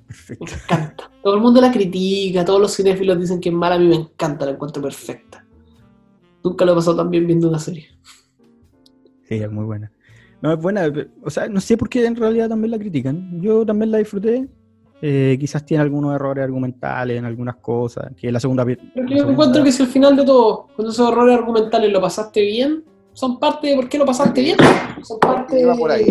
[0.07, 0.45] Perfecto.
[0.45, 1.11] Me encanta.
[1.23, 3.97] Todo el mundo la critica, todos los cinéfilos dicen que es mala, a mí me
[3.97, 5.47] encanta, la encuentro perfecta.
[6.45, 7.87] Nunca lo he pasado tan bien viendo una serie.
[9.37, 9.91] Sí, es muy buena.
[10.41, 10.93] No, es buena.
[10.93, 13.41] pe- O sea, no sé por qué en realidad también la critican.
[13.41, 14.49] Yo también la disfruté.
[15.01, 18.13] Eh, quizás tiene algunos errores argumentales en algunas cosas.
[18.17, 18.65] Que la segunda.
[18.65, 22.01] la yo segunda- encuentro que si al final de todo, cuando esos errores argumentales lo
[22.01, 24.57] pasaste bien, son parte de por qué lo pasaste bien.
[25.03, 26.05] Son parte Iba por ahí.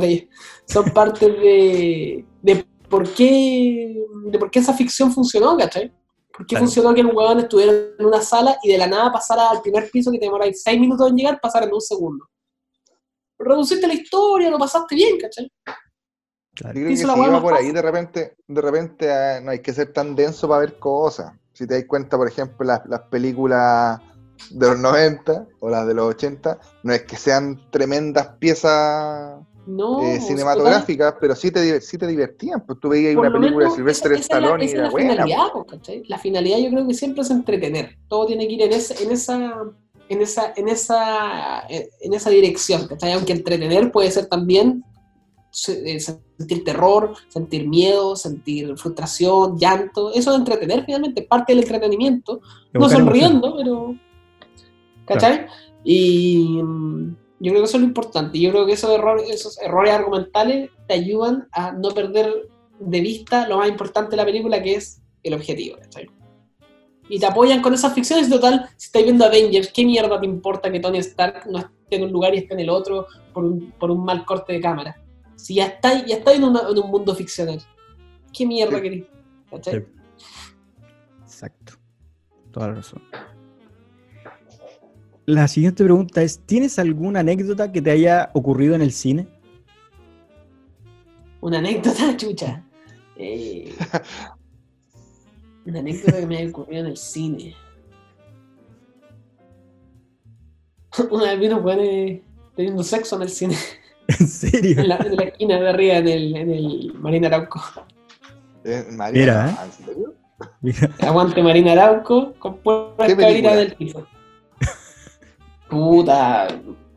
[0.00, 0.28] de.
[0.66, 3.96] Son parte de, de por qué
[4.26, 5.90] de por qué esa ficción funcionó, ¿cachai?
[6.36, 6.64] ¿Por qué Claro.
[6.66, 9.90] funcionó que un huevón estuviera en una sala y de la nada pasara al primer
[9.90, 12.26] piso que te demoráis seis minutos en llegar, pasara en un segundo?
[13.44, 15.50] Reduciste la historia, lo pasaste bien, ¿cachai?
[16.54, 16.74] Claro.
[16.78, 19.72] Yo creo que si iba por ahí, de repente, de repente ah, no hay que
[19.72, 21.32] ser tan denso para ver cosas.
[21.52, 24.00] Si te das cuenta, por ejemplo, las, las películas
[24.50, 30.02] de los 90 o las de los 80, no es que sean tremendas piezas No,
[30.02, 32.64] eh, cinematográficas, pero sí te, sí te divertían.
[32.66, 34.90] Pues tú veías Por una película de menos, Sylvester es la- Stallone y era la
[34.90, 35.10] buena.
[35.12, 36.02] finalidad, po, ¿cachai?
[36.08, 37.96] La finalidad yo creo que siempre es entretener.
[38.08, 39.54] Todo tiene que ir en esa, en esa,
[40.08, 43.12] en esa, en esa, en esa dirección, ¿cachai?
[43.12, 44.84] Aunque entretener puede ser también
[45.68, 50.10] eh, sentir terror, sentir miedo, sentir frustración, llanto.
[50.14, 52.40] Eso es entretener finalmente, parte del entretenimiento.
[52.72, 53.94] No sonriendo, pero.
[55.04, 55.46] ¿Cachai?
[55.84, 58.40] Y mm, yo creo que eso es lo importante.
[58.40, 62.48] Yo creo que esos errores, esos errores argumentales te ayudan a no perder
[62.78, 65.76] de vista lo más importante de la película, que es el objetivo.
[65.82, 66.08] ¿cachai?
[67.08, 68.30] Y te apoyan con esas ficciones.
[68.30, 72.04] Total, si estáis viendo Avengers, ¿qué mierda te importa que Tony Stark no esté en
[72.04, 74.96] un lugar y esté en el otro por un, por un mal corte de cámara?
[75.36, 77.60] Si ya estáis ya estáis en, una- en un mundo ficcional,
[78.32, 78.82] ¿qué mierda Sí.
[78.82, 79.04] queréis?
[79.50, 79.80] ¿Cachai?
[79.80, 79.86] Sí.
[81.24, 81.74] Exacto.
[82.52, 83.02] Toda la razón.
[85.26, 89.26] La siguiente pregunta es: ¿Tienes alguna anécdota que te haya ocurrido en el cine?
[91.40, 92.64] Una anécdota, chucha.
[93.16, 93.74] Eh,
[95.66, 97.54] una anécdota que me haya ocurrido en el cine.
[101.10, 102.20] Una vez vino weones
[102.56, 103.56] teniendo sexo en el cine,
[104.08, 104.80] ¿En serio?
[104.80, 107.60] en la, en la esquina de arriba, en el, en el Marina Arauco.
[108.64, 109.64] Eh, Mira, ¿eh?
[109.64, 110.14] ¿en serio?
[110.60, 113.56] Mira, Aguante Marina Arauco con pura ¿Qué cabrita película?
[113.56, 114.06] del piso.
[115.70, 116.48] Puta,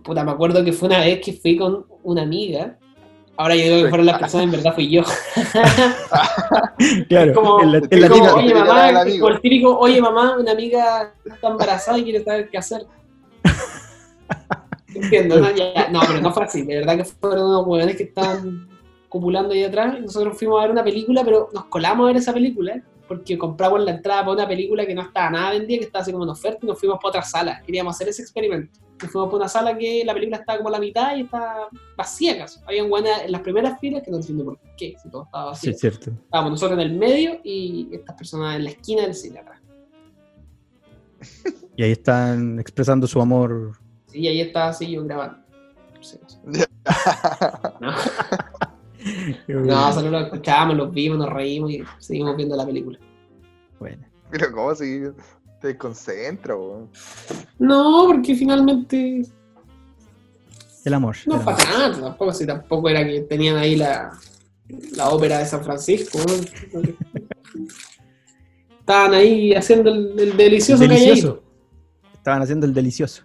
[0.04, 2.78] puta, me acuerdo que fue una vez que fui con una amiga.
[3.38, 5.02] Ahora yo digo que fueron las personas, en verdad fui yo.
[7.10, 7.58] claro, como-
[7.90, 12.50] típica- oye mamá, como el típico, oye mamá, una amiga está embarazada y quiere saber
[12.50, 12.86] qué hacer.
[14.96, 15.52] Entiendo, ¿no?
[15.52, 18.70] Ya, no, pero no fue así, de verdad que fueron unos hueones que estaban
[19.10, 22.34] copulando ahí atrás nosotros fuimos a ver una película, pero nos colamos a ver esa
[22.34, 26.02] película porque compramos la entrada para una película que no estaba nada vendida, que estaba
[26.02, 27.62] así como en oferta y nos fuimos para otra sala.
[27.66, 28.80] Queríamos hacer ese experimento.
[29.02, 31.68] Nos fuimos para una sala que la película estaba como a la mitad y estaba
[31.98, 32.62] vacía, caso.
[32.66, 35.68] Habían hueones en las primeras filas que no entiendo por qué, si todo estaba Sí,
[35.68, 35.72] vacío.
[35.72, 36.12] es cierto.
[36.12, 39.60] Estábamos nosotros en el medio y estas personas en la esquina del cine atrás.
[41.78, 43.74] Y ahí están expresando su amor.
[44.06, 45.40] Sí, ahí estaba así yo grabando.
[46.00, 46.38] Sí, sí.
[49.50, 52.98] No, no, solo lo escuchábamos, los vimos, nos reímos y seguimos viendo la película.
[53.78, 55.02] Bueno, Pero ¿cómo si
[55.66, 56.90] te desconcentra, weón?
[57.58, 59.24] No, porque finalmente
[60.84, 61.16] el amor.
[61.26, 64.12] no fue tanto, tampoco, si tampoco era que tenían ahí la,
[64.96, 66.20] la ópera de San Francisco.
[66.74, 66.82] ¿no?
[68.80, 71.42] Estaban ahí haciendo el, el delicioso, Delicioso.
[71.42, 71.44] calladito.
[72.14, 73.24] Estaban haciendo el delicioso.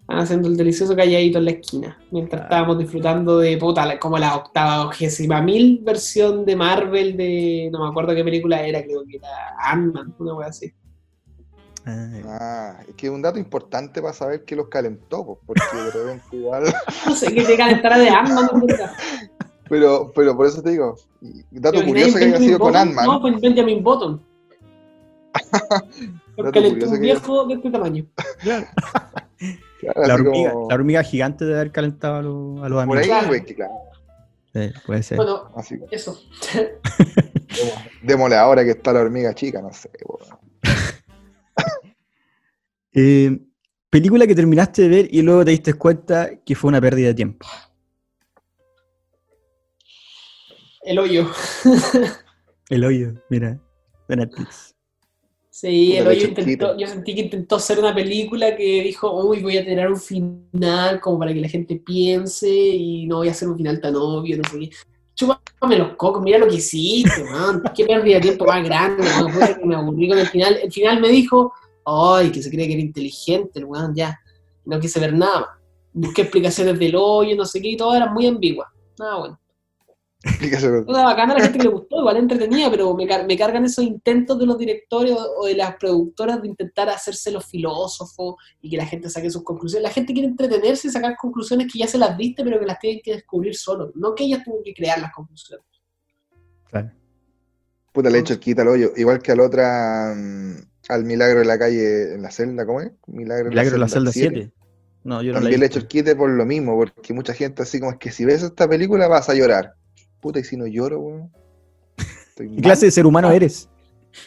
[0.00, 1.98] Estaban haciendo el delicioso calladito en la esquina.
[2.10, 2.44] Mientras Ah.
[2.44, 7.68] estábamos disfrutando de puta, la- como la octava ogésima mil versión de Marvel de.
[7.72, 9.28] No me acuerdo qué película era, creo que era
[9.72, 10.72] Ant-Man, una wea así.
[11.88, 16.36] Ah, es que es un dato importante para saber que los calentó, porque de repente
[16.36, 16.64] igual.
[17.06, 18.50] No sé qué te calentará de Ant-Man.
[19.68, 20.96] Pero, pero por eso te digo,
[21.52, 22.76] dato ¿Te imaginas curioso que haya Benjamin sido con?
[22.76, 23.04] Ant-Man.
[23.06, 24.22] No, fue Benjamin Button.
[26.34, 28.06] Porque curioso un que- viejo de este tamaño.
[28.42, 28.66] Claro,
[30.08, 32.98] La hormiga, como- la hormiga gigante de haber calentado a, los- a los por amigos.
[32.98, 33.28] ahí, Claro.
[33.28, 33.72] güey, que claro.
[34.54, 35.16] Sí, puede ser.
[35.18, 36.18] Bueno, Así, eso.
[38.02, 40.36] démosle- ahora que está la hormiga chica, no sé, weón.
[42.98, 43.38] Eh,
[43.90, 47.14] película que terminaste de ver y luego te diste cuenta que fue una pérdida de
[47.14, 47.46] tiempo.
[50.82, 51.30] El hoyo.
[52.70, 53.60] El hoyo, mira,
[54.08, 54.74] de Netflix.
[55.50, 59.58] Sí, el hoyo intentó, yo sentí que intentó hacer una película que dijo, uy, voy
[59.58, 63.48] a tener un final como para que la gente piense y no voy a hacer
[63.48, 64.70] un final tan obvio, no sé qué.
[65.14, 67.62] Chúpame los cocos, mira lo que hiciste, man.
[67.74, 69.58] Qué pérdida de tiempo más grande, man.
[69.64, 70.58] Me aburrí con el final.
[70.62, 71.52] El final me dijo,
[71.86, 74.18] ay, que se cree que era inteligente, el weón, ya.
[74.64, 75.48] No quise ver nada más.
[75.92, 78.70] Busqué explicaciones del hoyo, no sé qué, y todo era muy ambigua.
[78.98, 79.40] Nada bueno.
[80.88, 83.64] Una bacana a la gente que le gustó, igual entretenida, pero me, car- me cargan
[83.64, 88.34] esos intentos de los directores o o de las productoras de intentar hacerse los filósofos
[88.60, 89.84] y que la gente saque sus conclusiones.
[89.84, 92.78] La gente quiere entretenerse y sacar conclusiones que ya se las viste, pero que las
[92.80, 93.92] tienen que descubrir solo.
[93.94, 95.64] No que ellas tuvo que crear las conclusiones.
[96.70, 96.90] Claro.
[97.92, 98.92] Puta, le he hecho el quita al hoyo.
[98.96, 100.56] Igual que al otra, mm,
[100.88, 102.92] al milagro de la calle, en la celda, ¿cómo es?
[103.06, 104.34] Milagro, Milagro en la celda siete.
[104.34, 104.52] 7.
[105.04, 107.32] No, yo no También le he he hecho el quite por lo mismo, porque mucha
[107.32, 109.74] gente así como es que si ves esta película vas a llorar.
[110.20, 111.32] Puta, y si no lloro, weón.
[112.36, 113.68] ¿Qué clase de ser humano eres?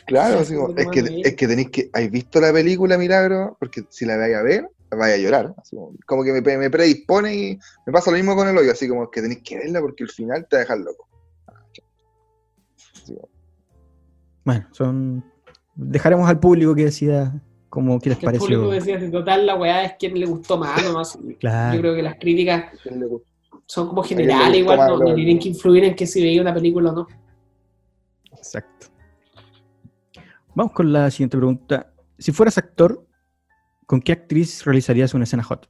[0.05, 1.89] Claro, ¿Qué así como, de es que, es que tenéis que.
[1.91, 3.57] ¿Has visto la película Milagro?
[3.59, 5.53] Porque si la vais a ver, vais a llorar.
[5.57, 8.71] Así como, como que me, me predispone y me pasa lo mismo con el hoyo,
[8.71, 11.09] así como que tenéis que verla porque el final te va a dejar loco.
[12.95, 13.29] Así como,
[14.45, 15.25] Bueno, son.
[15.81, 18.91] Dejaremos al público que decida cómo qué les Que el público pareció.
[18.93, 21.17] decía, en total, la weá es quien le gustó más, nomás.
[21.39, 21.75] Claro.
[21.75, 22.65] Yo creo que las críticas
[23.65, 26.91] son como generales, igual, más no, tienen que influir en que si veía una película
[26.91, 27.07] o no.
[28.35, 28.87] Exacto.
[30.55, 31.93] Vamos con la siguiente pregunta.
[32.17, 33.05] Si fueras actor,
[33.85, 35.69] ¿con qué actriz realizarías una escena hot?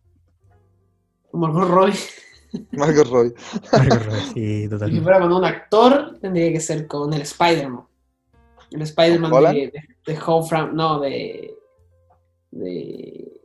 [1.29, 1.93] Como Margot Robbie.
[2.71, 3.33] Margot Robbie.
[3.71, 5.03] Margot Robbie, sí, Y si totalmente.
[5.03, 7.83] fuera con un actor, tendría que ser con el Spider-Man.
[8.71, 9.71] El Spider-Man de, de,
[10.13, 11.55] de Home From- no, de,
[12.51, 13.41] de.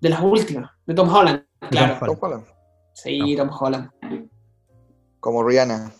[0.00, 1.98] de las últimas, de Tom Holland, claro.
[2.06, 2.44] Tom Holland.
[2.92, 3.90] Sí, Tom Holland.
[5.20, 5.92] Como Rihanna.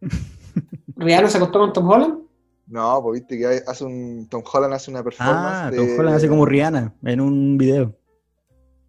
[0.96, 2.18] ¿Rihanna se acostó con Tom Holland?
[2.66, 4.28] No, pues viste que hace un.
[4.28, 5.56] Tom Holland hace una performance.
[5.56, 7.96] Ah, de- Tom Holland hace como Rihanna en un video.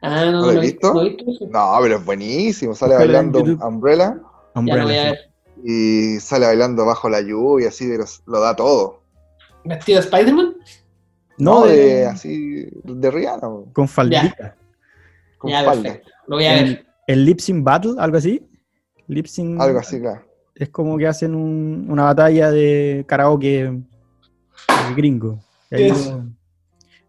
[0.02, 0.93] Ah, no, ¿No lo lo he visto?
[0.93, 1.26] no visto
[1.82, 2.74] pero es buenísimo.
[2.76, 3.64] Sale bailando YouTube.
[3.64, 4.22] Umbrella Ya
[4.54, 5.31] lo Umbrella, voy a ver.
[5.64, 9.01] Y sale bailando bajo la lluvia, así, pero lo da todo.
[9.64, 10.55] ¿Vestido de Spider-Man?
[11.38, 14.55] No, No, de- de, así, de Rihanna, con faldita.
[15.38, 15.84] con ya, falda.
[15.84, 16.09] perfecto.
[16.28, 16.64] Lo voy a ver.
[16.66, 18.47] El, el lip sync battle, algo así.
[19.07, 20.24] Lip sync Algo así, claro.
[20.55, 23.82] es como que hacen un- una batalla de karaoke
[24.95, 25.39] gringo.
[25.72, 25.95] Ahí, lo,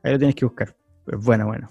[0.03, 0.75] ahí lo tienes que buscar.
[1.05, 1.71] Pues bueno, bueno.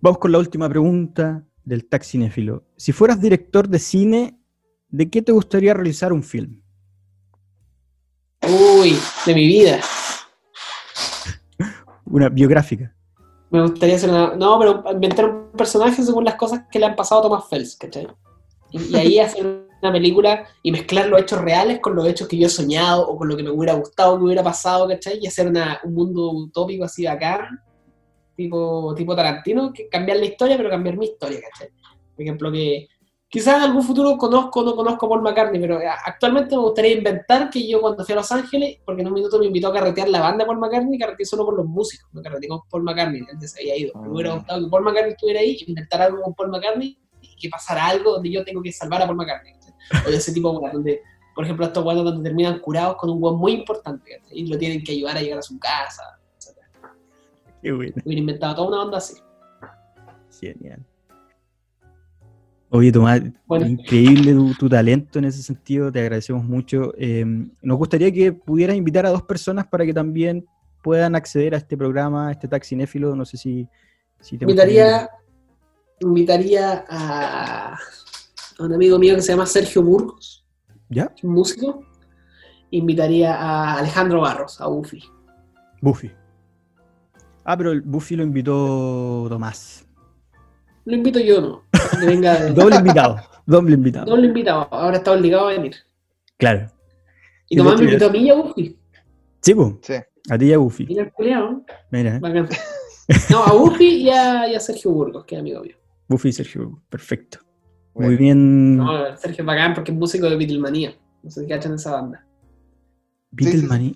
[0.00, 2.64] Vamos con la última pregunta del taxinéfilo.
[2.76, 4.37] Si fueras director de cine,
[4.88, 6.60] ¿de qué te gustaría realizar un film?
[8.42, 9.80] Uy, de mi vida.
[12.04, 12.94] Una biográfica.
[13.50, 14.34] Me gustaría hacer una.
[14.36, 17.76] No, pero inventar un personaje según las cosas que le han pasado a Thomas Fels,
[17.76, 18.06] ¿cachai?
[18.70, 22.36] Y, y ahí hacer una película y mezclar los hechos reales con los hechos que
[22.36, 25.18] yo he soñado o con lo que me hubiera gustado que hubiera pasado, ¿cachai?
[25.20, 27.60] Y hacer una- un mundo utópico así bacán,
[28.36, 31.70] tipo, tipo Tarantino, que cambiar la historia, pero cambiar mi historia, ¿cachai?
[32.14, 32.88] Por ejemplo, que
[33.28, 36.62] quizás en algún futuro conozco o no conozco a Paul McCartney, pero a- actualmente me
[36.62, 39.68] gustaría inventar que yo cuando fui a Los Ángeles, porque en un minuto me invitó
[39.68, 42.82] a carretear la banda Paul McCartney, carreteé solo con los músicos, no carreteé con Paul
[42.84, 43.92] McCartney, él se había ido.
[44.00, 44.36] Me hubiera Ah.
[44.36, 48.12] gustado que Paul McCartney estuviera ahí, inventar algo con Paul McCartney y que pasara algo
[48.12, 49.54] donde yo tengo que salvar a Paul McCartney.
[50.06, 51.02] O de ese tipo de donde,
[51.34, 54.82] por ejemplo, estos buenos donde terminan curados con un weón muy importante y lo tienen
[54.82, 56.02] que ayudar a llegar a su casa.
[57.62, 57.92] Qué bueno.
[58.04, 59.14] Hubiera inventado toda una onda así.
[60.40, 60.84] Genial.
[62.70, 63.66] Oye, Tomás, Bueno.
[63.66, 66.92] increíble tu, tu talento en ese sentido, te agradecemos mucho.
[66.98, 67.24] Eh,
[67.62, 70.44] nos gustaría que pudieras invitar a dos personas para que también
[70.82, 73.66] puedan acceder a este programa, a este taxinéfilo, no sé si,
[74.20, 75.08] si te Invitaría,
[76.00, 77.78] invitaría a, a
[78.62, 80.44] un amigo mío que se llama Sergio Burgos,
[80.90, 81.12] ¿Ya?
[81.22, 81.84] un músico.
[82.70, 85.02] Invitaría a Alejandro Barros, a Buffy.
[85.80, 86.10] Buffy.
[87.44, 89.87] Ah, pero el Buffy lo invitó Tomás.
[90.88, 91.62] Lo invito yo, ¿no?
[92.00, 93.16] Que venga de- Doble invitado,
[93.46, 94.06] doble invitado.
[94.06, 94.68] doble invitado.
[94.70, 95.74] Ahora está obligado a venir.
[96.38, 96.66] Claro.
[97.48, 98.78] Y Sí, Tomás me invitó a mí y a Buffy.
[99.42, 99.94] Sí, pues, Sí.
[100.30, 100.86] a ti y a Buffy.
[100.86, 102.48] Mira el culiao, Mira, bacán.
[103.30, 105.76] No, a Buffy y a, y a Sergio Burgos, que es amigo mío.
[106.08, 107.38] Buffy y Sergio, perfecto.
[107.94, 108.08] Bueno.
[108.10, 108.76] Muy bien.
[108.76, 110.94] No, Sergio es bacán porque es músico de Beatlemania.
[111.22, 112.24] No sé si cachan esa banda.
[113.30, 113.92] Beatlemania.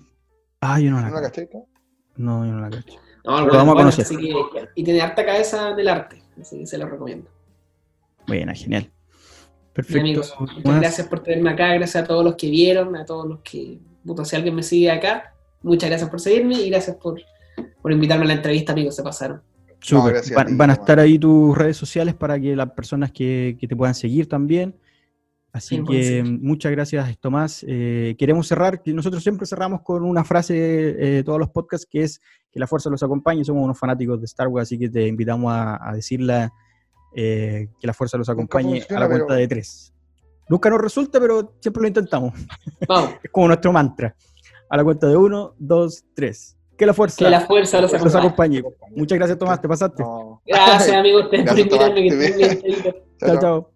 [0.61, 1.41] Ah, yo no ¿No la la cacho.
[1.41, 1.49] cachai?
[1.51, 1.67] tú?
[2.17, 2.93] No, yo no la cacho.
[3.25, 4.05] No, Lo bueno, vamos a bueno, conocer.
[4.05, 6.22] así que- y tiene harta cabeza en el arte.
[6.39, 7.29] Así que se lo recomiendo.
[8.27, 8.89] Buena, genial.
[9.73, 9.99] Perfecto.
[10.01, 13.39] amigos, muchas gracias por tenerme acá, gracias a todos los que vieron, a todos los
[13.39, 15.33] que, puta, si alguien me sigue acá,
[15.63, 17.19] muchas gracias por seguirme y gracias por,
[17.81, 19.41] por invitarme a la entrevista, amigos, se pasaron.
[19.79, 20.13] Súper.
[20.13, 23.11] gracias a Van, ti, van a estar ahí tus redes sociales para que las personas
[23.11, 24.75] que, que te puedan seguir también.
[25.53, 27.63] Así Sí, que muchas gracias, Tomás.
[27.67, 32.01] Eh, queremos cerrar, que nosotros siempre cerramos con una frase eh, todos los podcasts, que
[32.01, 32.19] es
[32.51, 33.45] que la fuerza los acompañe.
[33.45, 36.51] Somos unos fanáticos de Star Wars, así que te invitamos a, a decirla,
[37.15, 39.93] eh, que la fuerza los acompañe a la cuenta pero- de tres.
[40.49, 42.33] Nunca nos resulta, pero siempre lo intentamos.
[42.87, 44.15] Vamos, Es como nuestro mantra.
[44.69, 46.57] A la cuenta de uno, dos, tres.
[46.75, 48.57] Que la fuerza que la fuerza los los acompañe.
[48.57, 48.93] acompañe.
[48.95, 49.61] Muchas gracias, Tomás.
[49.61, 50.01] Te pasaste.
[50.01, 50.41] No.
[50.47, 51.93] Gracias, amigos, ustedes por Gracias, Tomás.
[52.81, 52.93] chao.
[53.19, 53.39] chao.
[53.39, 53.72] chao.